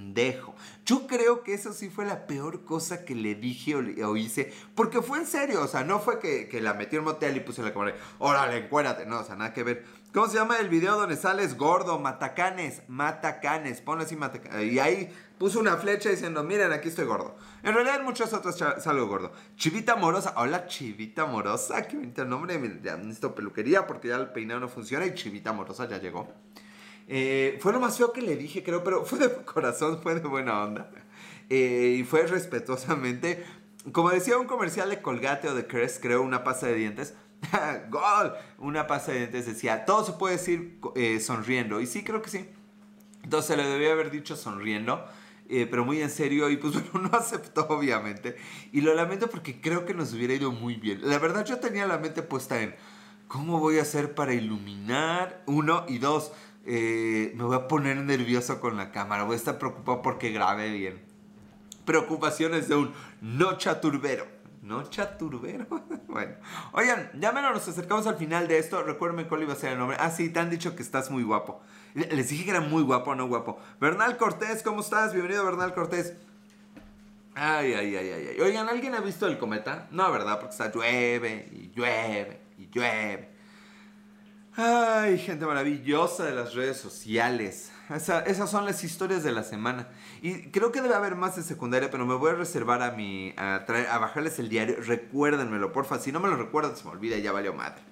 Yo 0.85 1.07
creo 1.07 1.42
que 1.42 1.55
eso 1.55 1.73
sí 1.73 1.88
fue 1.88 2.05
la 2.05 2.27
peor 2.27 2.64
cosa 2.64 3.05
que 3.05 3.14
le 3.14 3.35
dije 3.35 3.75
o, 3.77 4.16
hice, 4.16 4.53
porque 4.75 5.03
fue 5.03 5.18
en 5.18 5.27
serio, 5.27 5.62
o 5.62 5.68
sea, 5.68 5.85
no 5.85 6.01
fue 6.01 6.18
que, 6.18 6.49
que 6.49 6.61
la 6.61 6.75
metí 6.75 6.96
en 6.96 7.05
motel 7.05 7.37
y 7.37 7.40
puse 7.40 7.62
la 7.62 7.73
cámara, 7.73 7.94
órale, 8.18 8.59
encuérdate, 8.59 9.07
no, 9.07 9.20
o 9.20 9.25
sea, 9.25 9.37
nada 9.37 9.53
que 9.53 9.62
ver. 9.62 9.85
¿Cómo 10.12 10.27
se 10.27 10.38
llama 10.38 10.59
el 10.59 10.68
video 10.68 10.96
donde 10.96 11.16
sales 11.16 11.57
gordo? 11.57 12.01
Matacanes, 12.01 12.83
matacanes, 12.88 13.81
ponle 13.81 14.05
así 14.05 14.16
matacanes. 14.16 14.73
Y 14.73 14.81
ahí 14.81 15.14
puso 15.38 15.61
una 15.61 15.77
flecha 15.77 16.11
diciendo, 16.11 16.42
miren, 16.42 16.73
aquí 16.73 16.88
estoy 16.88 17.05
gordo. 17.05 17.37
En 17.62 17.75
realidad 17.75 18.01
en 18.01 18.05
muchas 18.05 18.33
otras 18.33 18.57
salgo 18.57 19.07
gordo. 19.07 19.33
Chivita 19.55 19.94
Morosa, 19.94 20.35
hola 20.37 20.66
Chivita 20.66 21.27
Morosa, 21.27 21.87
qué 21.87 21.96
bonito 21.96 22.25
nombre, 22.25 22.61
ya 22.83 22.96
necesito 22.96 23.37
peluquería 23.37 23.87
porque 23.87 24.09
ya 24.09 24.16
el 24.16 24.31
peinado 24.31 24.59
no 24.59 24.68
funciona 24.68 25.07
y 25.07 25.14
Chivita 25.14 25.53
Morosa 25.53 25.88
ya 25.88 25.99
llegó. 25.99 26.29
Eh, 27.12 27.59
fue 27.61 27.73
lo 27.73 27.81
más 27.81 27.99
feo 27.99 28.12
que 28.12 28.23
le 28.23 28.37
dije, 28.37 28.62
creo, 28.62 28.85
pero 28.85 29.05
fue 29.05 29.18
de 29.18 29.35
corazón, 29.44 30.01
fue 30.01 30.14
de 30.14 30.20
buena 30.20 30.62
onda. 30.62 30.90
Eh, 31.49 31.96
y 31.99 32.05
fue 32.05 32.25
respetuosamente, 32.27 33.44
como 33.90 34.11
decía 34.11 34.38
un 34.38 34.46
comercial 34.46 34.88
de 34.88 35.03
Colgate 35.03 35.49
o 35.49 35.55
de 35.57 35.66
Crest, 35.66 36.01
creo, 36.01 36.23
una 36.23 36.44
pasta 36.44 36.68
de 36.68 36.75
dientes. 36.75 37.14
¡Gol! 37.90 38.33
Una 38.59 38.87
pasta 38.87 39.11
de 39.11 39.18
dientes 39.18 39.46
decía, 39.46 39.85
todo 39.85 40.05
se 40.05 40.12
puede 40.12 40.37
decir 40.37 40.79
eh, 40.94 41.18
sonriendo. 41.18 41.81
Y 41.81 41.87
sí, 41.87 42.05
creo 42.05 42.23
que 42.23 42.31
sí. 42.31 42.49
Entonces 43.25 43.57
le 43.57 43.66
debía 43.66 43.90
haber 43.90 44.12
dicho 44.12 44.37
sonriendo. 44.37 45.05
Eh, 45.53 45.66
pero 45.68 45.85
muy 45.85 46.01
en 46.01 46.11
serio, 46.11 46.49
y 46.49 46.57
pues 46.59 46.75
bueno, 46.92 47.09
no 47.09 47.18
aceptó 47.18 47.66
obviamente. 47.68 48.37
Y 48.70 48.83
lo 48.83 48.94
lamento 48.94 49.29
porque 49.29 49.61
creo 49.61 49.85
que 49.85 49.94
nos 49.94 50.14
hubiera 50.14 50.33
ido 50.33 50.53
muy 50.53 50.77
bien. 50.77 51.01
La 51.03 51.18
verdad 51.18 51.44
yo 51.44 51.59
tenía 51.59 51.88
la 51.88 51.99
mente 51.99 52.23
puesta 52.23 52.62
en 52.62 52.77
cómo 53.27 53.59
voy 53.59 53.79
a 53.79 53.83
hacer 53.83 54.14
para 54.14 54.33
iluminar, 54.33 55.42
uno, 55.46 55.85
y 55.88 55.99
dos, 55.99 56.33
eh, 56.66 57.33
me 57.35 57.44
voy 57.44 57.57
a 57.57 57.68
poner 57.68 57.96
nervioso 57.96 58.61
con 58.61 58.77
la 58.77 58.92
cámara, 58.92 59.25
voy 59.25 59.35
a 59.35 59.37
estar 59.37 59.59
preocupado 59.59 60.03
porque 60.03 60.31
grabe 60.31 60.70
bien. 60.70 61.01
Preocupaciones 61.85 62.68
de 62.68 62.77
un 62.77 62.92
no 63.20 63.57
chaturbero. 63.59 64.27
No 64.62 64.83
chaturbero. 64.85 65.66
bueno, 66.09 66.35
oigan, 66.73 67.11
ya 67.18 67.33
menos 67.33 67.53
nos 67.53 67.66
acercamos 67.66 68.07
al 68.07 68.16
final 68.16 68.46
de 68.46 68.59
esto. 68.59 68.83
Recuerden 68.83 69.27
cuál 69.27 69.42
iba 69.42 69.55
a 69.55 69.57
ser 69.57 69.73
el 69.73 69.79
nombre. 69.79 69.96
Ah, 69.99 70.11
sí, 70.11 70.29
te 70.29 70.38
han 70.38 70.51
dicho 70.51 70.77
que 70.77 70.83
estás 70.83 71.11
muy 71.11 71.23
guapo. 71.23 71.61
Les 71.94 72.29
dije 72.29 72.44
que 72.44 72.51
era 72.51 72.61
muy 72.61 72.83
guapo, 72.83 73.14
no 73.14 73.27
guapo. 73.27 73.59
Bernal 73.81 74.16
Cortés, 74.16 74.62
¿cómo 74.62 74.81
estás? 74.81 75.12
Bienvenido, 75.12 75.44
Bernal 75.44 75.75
Cortés. 75.75 76.14
Ay, 77.35 77.73
ay, 77.73 77.96
ay, 77.96 78.11
ay, 78.11 78.27
ay. 78.33 78.40
Oigan, 78.40 78.68
¿alguien 78.68 78.94
ha 78.94 79.01
visto 79.01 79.27
el 79.27 79.38
cometa? 79.38 79.88
No, 79.90 80.11
¿verdad? 80.12 80.38
Porque 80.38 80.53
está 80.53 80.70
llueve 80.70 81.49
y 81.53 81.70
llueve 81.70 82.40
y 82.59 82.68
llueve. 82.68 83.30
Ay, 84.57 85.19
gente 85.19 85.47
maravillosa 85.47 86.25
de 86.25 86.33
las 86.33 86.55
redes 86.55 86.77
sociales. 86.77 87.71
esas 88.27 88.51
son 88.51 88.65
las 88.65 88.83
historias 88.83 89.23
de 89.23 89.33
la 89.33 89.43
semana. 89.43 89.89
Y 90.23 90.51
creo 90.51 90.73
que 90.73 90.83
debe 90.83 90.95
haber 90.95 91.15
más 91.15 91.37
de 91.37 91.43
secundaria, 91.43 91.91
pero 91.91 92.05
me 92.05 92.15
voy 92.15 92.31
a 92.31 92.35
reservar 92.35 92.83
a 92.83 92.91
mi. 92.93 93.33
a, 93.37 93.65
traer, 93.65 93.87
a 93.87 93.99
bajarles 93.99 94.39
el 94.39 94.49
diario. 94.49 94.77
Recuérdenmelo, 94.81 95.73
porfa. 95.73 95.99
Si 95.99 96.11
no 96.13 96.21
me 96.21 96.29
lo 96.29 96.37
recuerdan, 96.37 96.77
se 96.77 96.85
me 96.85 96.91
olvida 96.91 97.17
y 97.17 97.23
ya 97.23 97.33
valió 97.33 97.55
madre. 97.55 97.83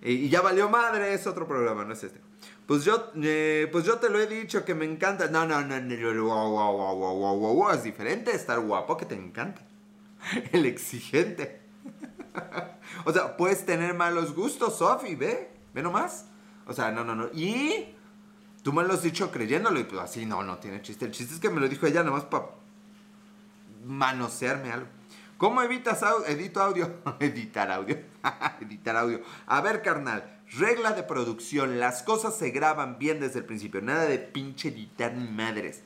y 0.00 0.28
ya 0.28 0.40
valió 0.42 0.68
madre, 0.68 1.12
es 1.12 1.26
otro 1.26 1.48
programa, 1.48 1.84
no 1.84 1.92
es 1.92 2.04
este. 2.04 2.20
Pues 2.66 2.84
yo, 2.84 3.12
eh, 3.22 3.68
pues 3.70 3.84
yo 3.84 3.98
te 3.98 4.08
lo 4.08 4.20
he 4.20 4.26
dicho 4.26 4.64
que 4.64 4.74
me 4.74 4.84
encanta. 4.84 5.28
No, 5.28 5.46
no, 5.46 5.60
no, 5.62 5.80
no, 5.80 7.70
es 7.72 7.82
diferente 7.82 8.32
estar 8.32 8.58
guapo 8.60 8.96
que 8.96 9.06
te 9.06 9.14
encanta. 9.14 9.62
El 10.52 10.66
exigente. 10.66 11.60
o 13.04 13.12
sea, 13.12 13.36
puedes 13.36 13.64
tener 13.64 13.94
malos 13.94 14.34
gustos, 14.34 14.78
Sofi, 14.78 15.14
ve, 15.14 15.55
ve 15.76 15.82
nomás. 15.82 16.24
O 16.66 16.72
sea, 16.72 16.90
no, 16.90 17.04
no, 17.04 17.14
no. 17.14 17.28
Y 17.34 17.94
tú 18.62 18.72
me 18.72 18.82
lo 18.82 18.94
has 18.94 19.02
dicho 19.02 19.30
creyéndolo 19.30 19.78
y 19.78 19.84
pues 19.84 20.00
así, 20.00 20.26
no, 20.26 20.42
no 20.42 20.58
tiene 20.58 20.82
chiste. 20.82 21.04
El 21.04 21.12
chiste 21.12 21.34
es 21.34 21.40
que 21.40 21.50
me 21.50 21.60
lo 21.60 21.68
dijo 21.68 21.86
ella 21.86 22.02
nomás 22.02 22.24
para 22.24 22.46
manosearme 23.84 24.72
algo. 24.72 24.88
¿Cómo 25.36 25.62
evitas 25.62 26.02
audio? 26.02 26.26
Edito 26.26 26.62
audio. 26.62 26.94
Editar 27.20 27.70
audio. 27.70 27.98
Editar 28.60 28.96
audio. 28.96 29.20
A 29.46 29.60
ver, 29.60 29.82
carnal. 29.82 30.40
Regla 30.52 30.92
de 30.92 31.02
producción, 31.02 31.78
las 31.78 32.02
cosas 32.02 32.36
se 32.36 32.50
graban 32.50 32.98
bien 32.98 33.20
desde 33.20 33.40
el 33.40 33.44
principio, 33.44 33.82
nada 33.82 34.04
de 34.04 34.18
pinche 34.18 34.68
editar 34.68 35.14
madres. 35.14 35.82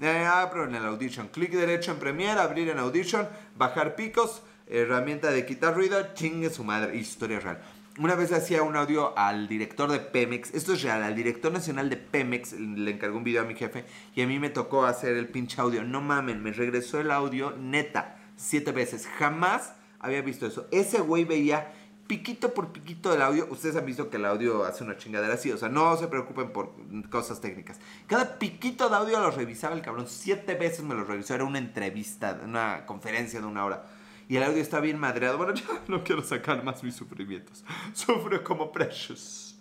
Eh, 0.00 0.24
abro 0.24 0.64
en 0.64 0.76
el 0.76 0.84
Audition, 0.86 1.28
clic 1.28 1.50
derecho 1.50 1.90
en 1.90 1.98
Premiere, 1.98 2.40
abrir 2.40 2.68
en 2.68 2.78
Audition, 2.78 3.28
bajar 3.56 3.96
picos, 3.96 4.42
herramienta 4.68 5.32
de 5.32 5.44
quitar 5.44 5.74
ruido, 5.74 6.14
chingue 6.14 6.48
su 6.50 6.62
madre, 6.62 6.96
historia 6.96 7.40
real. 7.40 7.60
Una 7.96 8.16
vez 8.16 8.32
hacía 8.32 8.64
un 8.64 8.74
audio 8.74 9.16
al 9.16 9.46
director 9.46 9.88
de 9.88 10.00
Pemex, 10.00 10.52
esto 10.52 10.72
es 10.72 10.82
real, 10.82 11.04
al 11.04 11.14
director 11.14 11.52
nacional 11.52 11.88
de 11.88 11.96
Pemex, 11.96 12.52
le 12.54 12.90
encargó 12.90 13.16
un 13.16 13.22
video 13.22 13.42
a 13.42 13.44
mi 13.44 13.54
jefe 13.54 13.84
y 14.16 14.22
a 14.22 14.26
mí 14.26 14.40
me 14.40 14.50
tocó 14.50 14.84
hacer 14.84 15.16
el 15.16 15.28
pinche 15.28 15.60
audio. 15.60 15.84
No 15.84 16.00
mamen, 16.00 16.42
me 16.42 16.50
regresó 16.50 17.00
el 17.00 17.12
audio 17.12 17.52
neta, 17.56 18.16
siete 18.34 18.72
veces. 18.72 19.06
Jamás 19.06 19.74
había 20.00 20.22
visto 20.22 20.44
eso. 20.44 20.66
Ese 20.72 21.02
güey 21.02 21.24
veía 21.24 21.72
piquito 22.08 22.52
por 22.52 22.72
piquito 22.72 23.12
del 23.12 23.22
audio. 23.22 23.46
Ustedes 23.48 23.76
han 23.76 23.86
visto 23.86 24.10
que 24.10 24.16
el 24.16 24.24
audio 24.24 24.64
hace 24.64 24.82
una 24.82 24.96
chingadera 24.96 25.34
así, 25.34 25.52
o 25.52 25.56
sea, 25.56 25.68
no 25.68 25.96
se 25.96 26.08
preocupen 26.08 26.50
por 26.50 26.72
cosas 27.10 27.40
técnicas. 27.40 27.78
Cada 28.08 28.40
piquito 28.40 28.88
de 28.88 28.96
audio 28.96 29.20
lo 29.20 29.30
revisaba 29.30 29.76
el 29.76 29.82
cabrón. 29.82 30.08
Siete 30.08 30.56
veces 30.56 30.82
me 30.82 30.96
lo 30.96 31.04
revisó. 31.04 31.36
Era 31.36 31.44
una 31.44 31.58
entrevista, 31.58 32.40
una 32.42 32.86
conferencia 32.86 33.40
de 33.40 33.46
una 33.46 33.64
hora. 33.64 33.86
Y 34.28 34.36
el 34.36 34.42
audio 34.42 34.62
está 34.62 34.80
bien 34.80 34.98
madreado. 34.98 35.38
Bueno, 35.38 35.54
ya 35.54 35.64
no 35.88 36.02
quiero 36.02 36.22
sacar 36.22 36.64
más 36.64 36.82
mis 36.82 36.96
sufrimientos. 36.96 37.64
Sufro 37.92 38.42
como 38.42 38.72
Precious. 38.72 39.56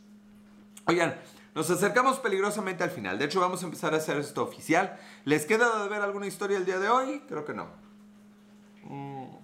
Oigan, 0.85 1.15
nos 1.55 1.69
acercamos 1.69 2.19
peligrosamente 2.19 2.83
al 2.83 2.89
final. 2.89 3.19
De 3.19 3.25
hecho, 3.25 3.39
vamos 3.39 3.61
a 3.61 3.65
empezar 3.65 3.93
a 3.93 3.97
hacer 3.97 4.17
esto 4.17 4.43
oficial. 4.43 4.99
¿Les 5.25 5.45
queda 5.45 5.83
de 5.83 5.89
ver 5.89 6.01
alguna 6.01 6.27
historia 6.27 6.57
el 6.57 6.65
día 6.65 6.79
de 6.79 6.89
hoy? 6.89 7.21
Creo 7.27 7.45
que 7.45 7.53
no. 7.53 7.67
Mm. 8.83 9.43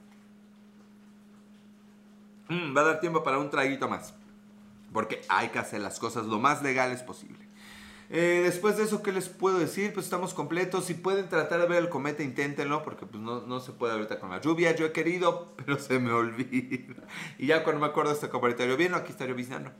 Mm, 2.50 2.76
va 2.76 2.82
a 2.82 2.84
dar 2.86 3.00
tiempo 3.00 3.24
para 3.24 3.38
un 3.38 3.50
traguito 3.50 3.88
más. 3.88 4.14
Porque 4.92 5.22
hay 5.30 5.50
que 5.50 5.60
hacer 5.60 5.82
las 5.82 6.00
cosas 6.00 6.26
lo 6.26 6.40
más 6.40 6.64
legales 6.64 7.04
posible. 7.04 7.49
Eh, 8.12 8.42
después 8.44 8.76
de 8.78 8.84
eso, 8.84 9.04
¿qué 9.04 9.12
les 9.12 9.30
puedo 9.30 9.60
decir? 9.60 9.94
Pues 9.94 10.06
estamos 10.06 10.34
completos. 10.34 10.86
Si 10.86 10.96
pueden 10.96 11.30
tratar 11.30 11.62
de 11.62 11.68
ver 11.68 11.84
el 11.84 11.90
cometa, 11.90 12.24
inténtenlo, 12.24 12.82
porque 12.84 13.06
pues 13.06 13.22
no, 13.22 13.42
no 13.42 13.60
se 13.60 13.72
puede 13.72 13.94
ahorita 13.94 14.20
con 14.20 14.32
la 14.32 14.42
lluvia. 14.42 14.76
Yo 14.76 14.86
he 14.86 14.92
querido, 14.92 15.54
pero 15.58 15.78
se 15.78 16.00
me 16.00 16.12
olvida. 16.12 17.04
Y 17.38 17.48
ya 17.48 17.64
cuando 17.64 17.82
me 17.82 17.88
acuerdo, 17.88 18.12
este 18.12 18.30
comentario 18.30 18.78
bien, 18.78 18.96
aquí 18.96 19.12
está 19.12 19.26
lloviznando. 19.26 19.72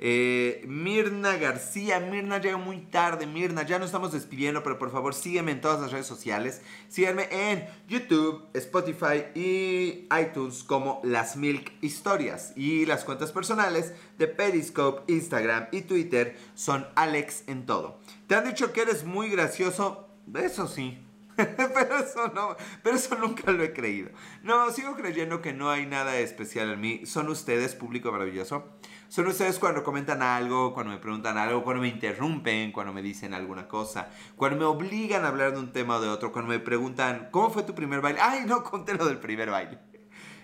Eh, 0.00 0.64
Mirna 0.68 1.36
García, 1.36 1.98
Mirna 1.98 2.38
llega 2.38 2.56
muy 2.56 2.78
tarde, 2.78 3.26
Mirna, 3.26 3.64
ya 3.64 3.80
no 3.80 3.84
estamos 3.84 4.12
despidiendo, 4.12 4.62
pero 4.62 4.78
por 4.78 4.92
favor 4.92 5.12
sígueme 5.12 5.50
en 5.52 5.60
todas 5.60 5.80
las 5.80 5.90
redes 5.90 6.06
sociales. 6.06 6.62
Síganme 6.88 7.28
en 7.30 7.66
YouTube, 7.88 8.44
Spotify 8.54 9.24
y 9.34 10.06
iTunes 10.20 10.62
como 10.62 11.00
Las 11.02 11.36
Milk 11.36 11.72
Historias. 11.80 12.52
Y 12.54 12.86
las 12.86 13.04
cuentas 13.04 13.32
personales 13.32 13.92
de 14.18 14.28
Periscope, 14.28 15.12
Instagram 15.12 15.66
y 15.72 15.82
Twitter 15.82 16.36
son 16.54 16.86
Alex 16.94 17.42
en 17.48 17.66
todo. 17.66 18.00
¿Te 18.28 18.36
han 18.36 18.44
dicho 18.44 18.72
que 18.72 18.82
eres 18.82 19.04
muy 19.04 19.28
gracioso? 19.28 20.08
Eso 20.34 20.68
sí. 20.68 21.04
pero 21.38 21.98
eso 21.98 22.32
no, 22.34 22.56
pero 22.82 22.96
eso 22.96 23.14
nunca 23.16 23.52
lo 23.52 23.62
he 23.62 23.72
creído. 23.72 24.10
No, 24.42 24.70
sigo 24.72 24.96
creyendo 24.96 25.40
que 25.40 25.52
no 25.52 25.70
hay 25.70 25.86
nada 25.86 26.18
especial 26.18 26.72
en 26.72 26.80
mí. 26.80 27.06
Son 27.06 27.28
ustedes, 27.28 27.76
público 27.76 28.10
maravilloso. 28.10 28.64
Son 29.08 29.26
ustedes 29.26 29.58
cuando 29.58 29.82
comentan 29.82 30.20
algo, 30.20 30.74
cuando 30.74 30.92
me 30.92 30.98
preguntan 30.98 31.38
algo, 31.38 31.64
cuando 31.64 31.80
me 31.80 31.88
interrumpen, 31.88 32.72
cuando 32.72 32.92
me 32.92 33.00
dicen 33.00 33.32
alguna 33.32 33.66
cosa, 33.66 34.10
cuando 34.36 34.58
me 34.58 34.64
obligan 34.66 35.24
a 35.24 35.28
hablar 35.28 35.52
de 35.52 35.60
un 35.60 35.72
tema 35.72 35.96
o 35.96 36.00
de 36.00 36.08
otro, 36.10 36.30
cuando 36.30 36.50
me 36.50 36.58
preguntan, 36.58 37.28
¿cómo 37.30 37.48
fue 37.48 37.62
tu 37.62 37.74
primer 37.74 38.02
baile? 38.02 38.20
Ay, 38.20 38.42
no 38.46 38.62
conté 38.62 38.92
lo 38.94 39.06
del 39.06 39.18
primer 39.18 39.50
baile. 39.50 39.78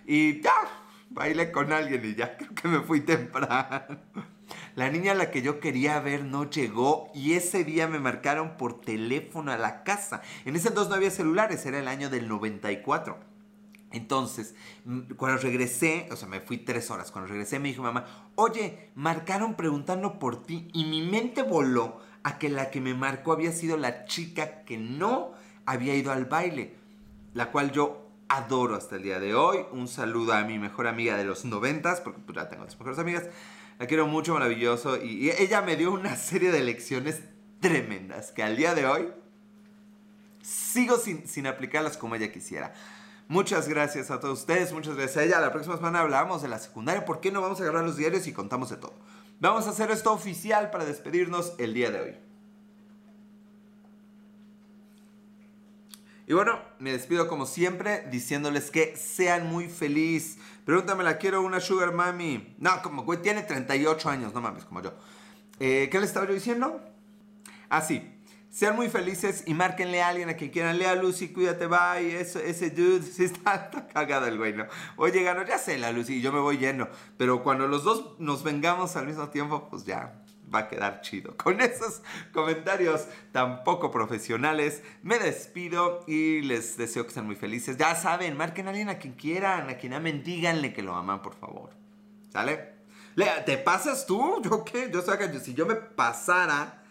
Y 0.07 0.41
ya, 0.41 0.55
bailé 1.11 1.53
con 1.53 1.75
alguien 1.75 2.03
y 2.07 2.15
ya, 2.15 2.39
creo 2.39 2.55
que 2.55 2.69
me 2.69 2.81
fui 2.81 3.03
temprano. 3.03 3.99
La 4.77 4.89
niña 4.89 5.13
a 5.13 5.15
la 5.15 5.31
que 5.31 5.43
yo 5.43 5.61
quería 5.61 6.01
ver 6.01 6.25
no 6.25 6.49
llegó 6.49 7.11
y 7.15 7.35
ese 7.35 7.65
día 7.65 7.87
me 7.87 8.01
marcaron 8.01 8.57
por 8.57 8.81
teléfono 8.81 9.53
a 9.53 9.59
la 9.59 9.85
casa. 9.85 10.23
En 10.47 10.57
ese 10.57 10.69
entonces 10.69 10.89
no 10.89 10.97
había 10.97 11.11
celulares, 11.11 11.67
era 11.67 11.79
el 11.79 11.89
año 11.89 12.09
del 12.09 12.29
94. 12.29 13.34
Entonces, 13.95 14.55
cuando 15.17 15.41
regresé, 15.41 16.09
o 16.11 16.17
sea, 16.17 16.29
me 16.29 16.41
fui 16.41 16.59
tres 16.59 16.91
horas, 16.91 17.13
cuando 17.13 17.29
regresé 17.29 17.61
me 17.61 17.69
dijo 17.69 17.83
mamá, 17.83 18.05
oye, 18.35 18.91
marcaron 18.97 19.55
preguntando 19.55 20.19
por 20.19 20.45
ti 20.45 20.69
y 20.73 20.85
mi 20.85 21.03
mente 21.03 21.43
voló 21.43 22.01
a 22.25 22.39
que 22.39 22.49
la 22.49 22.71
que 22.71 22.81
me 22.81 22.95
marcó 22.95 23.33
había 23.33 23.53
sido 23.53 23.77
la 23.77 24.05
chica 24.07 24.65
que 24.65 24.79
no 24.79 25.33
había 25.65 25.95
ido 25.95 26.11
al 26.11 26.25
baile, 26.25 26.75
la 27.35 27.53
cual 27.53 27.71
yo 27.71 28.11
adoro 28.29 28.75
hasta 28.75 28.97
el 28.97 29.03
día 29.03 29.21
de 29.21 29.35
hoy. 29.35 29.59
Un 29.73 29.87
saludo 29.87 30.33
a 30.33 30.43
mi 30.43 30.59
mejor 30.59 30.87
amiga 30.87 31.17
de 31.17 31.25
los 31.25 31.45
noventas, 31.45 32.01
porque 32.01 32.21
pues, 32.27 32.37
ya 32.37 32.49
tengo 32.49 32.65
las 32.65 32.77
mejores 32.79 32.99
amigas. 32.99 33.25
La 33.79 33.87
quiero 33.87 34.07
mucho, 34.07 34.35
maravilloso. 34.35 35.03
Y, 35.03 35.31
ella 35.31 35.63
me 35.63 35.77
dio 35.77 35.93
una 35.93 36.17
serie 36.17 36.51
de 36.51 36.63
lecciones 36.63 37.23
tremendas 37.61 38.33
que 38.33 38.43
al 38.43 38.57
día 38.57 38.75
de 38.75 38.87
hoy 38.87 39.09
sigo 40.43 40.97
sin, 40.99 41.27
sin 41.29 41.47
aplicarlas 41.47 41.97
como 41.97 42.15
ella 42.17 42.33
quisiera. 42.33 42.75
Muchas 43.29 43.69
gracias 43.69 44.11
a 44.11 44.21
todos 44.21 44.41
ustedes, 44.41 44.73
muchas 44.73 44.97
gracias 44.97 45.17
a 45.17 45.25
ella. 45.25 45.41
La 45.41 45.51
próxima 45.51 45.77
semana 45.77 46.01
hablamos 46.01 46.43
de 46.43 46.49
la 46.49 46.59
secundaria. 46.59 47.05
¿Por 47.05 47.21
qué 47.21 47.33
no 47.33 47.41
vamos 47.41 47.59
a 47.59 47.63
agarrar 47.63 47.85
los 47.85 47.97
diarios 47.97 48.27
y 48.27 48.33
contamos 48.33 48.69
de 48.71 48.77
todo? 48.77 48.95
Vamos 49.41 49.67
a 49.67 49.71
hacer 49.71 49.91
esto 49.91 50.13
oficial 50.13 50.71
para 50.71 50.85
despedirnos 50.85 51.55
el 51.59 51.73
día 51.73 51.91
de 51.91 52.01
hoy. 52.01 52.17
Y 56.27 56.33
bueno, 56.33 56.59
me 56.79 56.93
despido 56.93 57.29
como 57.29 57.45
siempre 57.45 58.07
diciéndoles 58.11 58.71
que 58.71 58.97
sean 58.97 59.47
muy 59.47 59.69
feliz. 59.69 60.39
Pregúntame, 60.65 61.05
¿la 61.05 61.19
quiero 61.19 61.43
una 61.43 61.61
sugar 61.61 61.93
mami? 61.93 62.55
No, 62.59 62.81
como 62.83 63.05
güey, 63.05 63.21
tiene 63.21 63.43
38 63.43 64.09
años, 64.09 64.33
no 64.33 64.41
mames, 64.41 64.65
como 64.65 64.81
yo. 64.81 64.95
Eh, 65.61 65.89
¿Qué 65.91 65.99
le 65.99 66.07
estaba 66.07 66.27
yo 66.27 66.33
diciendo? 66.33 66.81
Ah, 67.69 67.83
sí. 67.83 68.14
Sean 68.55 68.77
muy 68.77 68.89
felices 68.89 69.43
y 69.49 69.53
márquenle 69.53 70.01
a 70.01 70.11
alguien 70.11 70.29
a 70.29 70.35
quien 70.35 70.53
quieran. 70.53 70.79
Lea 70.79 70.95
Lucy, 70.95 71.31
cuídate, 71.31 71.67
bye. 71.67 72.21
Eso, 72.21 72.39
ese 72.39 72.71
dude, 72.71 73.03
sí 73.13 73.25
está, 73.25 73.69
cagado 73.93 74.29
el 74.29 74.39
güey, 74.39 74.53
¿no? 74.53 74.67
Oye, 74.95 75.25
gano, 75.25 75.45
ya 75.45 75.59
sé 75.59 75.77
la 75.77 75.91
Lucy, 75.91 76.21
yo 76.21 76.31
me 76.31 76.39
voy 76.39 76.59
lleno. 76.59 76.87
Pero 77.17 77.43
cuando 77.43 77.67
los 77.67 77.83
dos 77.83 78.15
nos 78.21 78.45
vengamos 78.45 78.95
al 78.95 79.09
mismo 79.09 79.29
tiempo, 79.31 79.67
pues 79.69 79.85
ya, 79.85 80.23
va 80.55 80.61
a 80.61 80.69
quedar 80.69 81.01
chido. 81.01 81.37
Con 81.43 81.61
esos 81.61 82.03
comentarios 82.33 83.09
tan 83.33 83.65
poco 83.65 83.91
profesionales, 83.91 84.85
me 85.03 85.19
despido 85.19 86.05
y 86.07 86.43
les 86.43 86.77
deseo 86.77 87.09
que 87.09 87.13
sean 87.13 87.27
muy 87.27 87.35
felices. 87.35 87.77
Ya 87.77 87.97
saben, 87.97 88.37
marquen 88.37 88.69
a 88.69 88.71
alguien 88.71 88.89
a 88.89 88.99
quien 88.99 89.15
quieran, 89.15 89.69
a 89.69 89.79
quien 89.79 89.95
amen, 89.95 90.23
díganle 90.23 90.73
que 90.73 90.83
lo 90.83 90.95
aman, 90.95 91.23
por 91.23 91.35
favor. 91.35 91.71
¿Sale? 92.33 92.73
¿te 93.47 93.59
pasas 93.59 94.07
tú? 94.07 94.41
¿Yo 94.45 94.65
qué? 94.65 94.93
Yo 94.93 95.03
si 95.41 95.55
yo 95.55 95.67
me 95.67 95.75
pasara, 95.75 96.84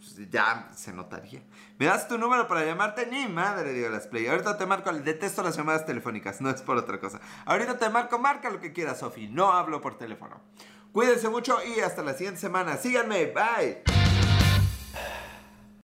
pues 0.00 0.30
ya 0.30 0.70
se 0.74 0.92
notaría. 0.92 1.42
¿Me 1.78 1.86
das 1.86 2.08
tu 2.08 2.16
número 2.16 2.48
para 2.48 2.64
llamarte? 2.64 3.06
Ni 3.06 3.28
madre, 3.28 3.72
digo 3.72 3.90
las 3.90 4.06
play. 4.06 4.26
Ahorita 4.26 4.56
te 4.56 4.64
marco, 4.64 4.90
detesto 4.92 5.42
las 5.42 5.56
llamadas 5.56 5.84
telefónicas, 5.84 6.40
no 6.40 6.48
es 6.48 6.62
por 6.62 6.78
otra 6.78 6.98
cosa. 6.98 7.20
Ahorita 7.44 7.78
te 7.78 7.88
marco, 7.90 8.18
marca 8.18 8.50
lo 8.50 8.60
que 8.60 8.72
quieras, 8.72 9.00
Sofi. 9.00 9.28
No 9.28 9.52
hablo 9.52 9.80
por 9.80 9.98
teléfono. 9.98 10.40
Cuídense 10.92 11.28
mucho 11.28 11.58
y 11.64 11.80
hasta 11.80 12.02
la 12.02 12.14
siguiente 12.14 12.40
semana. 12.40 12.76
Síganme. 12.76 13.26
Bye. 13.26 14.09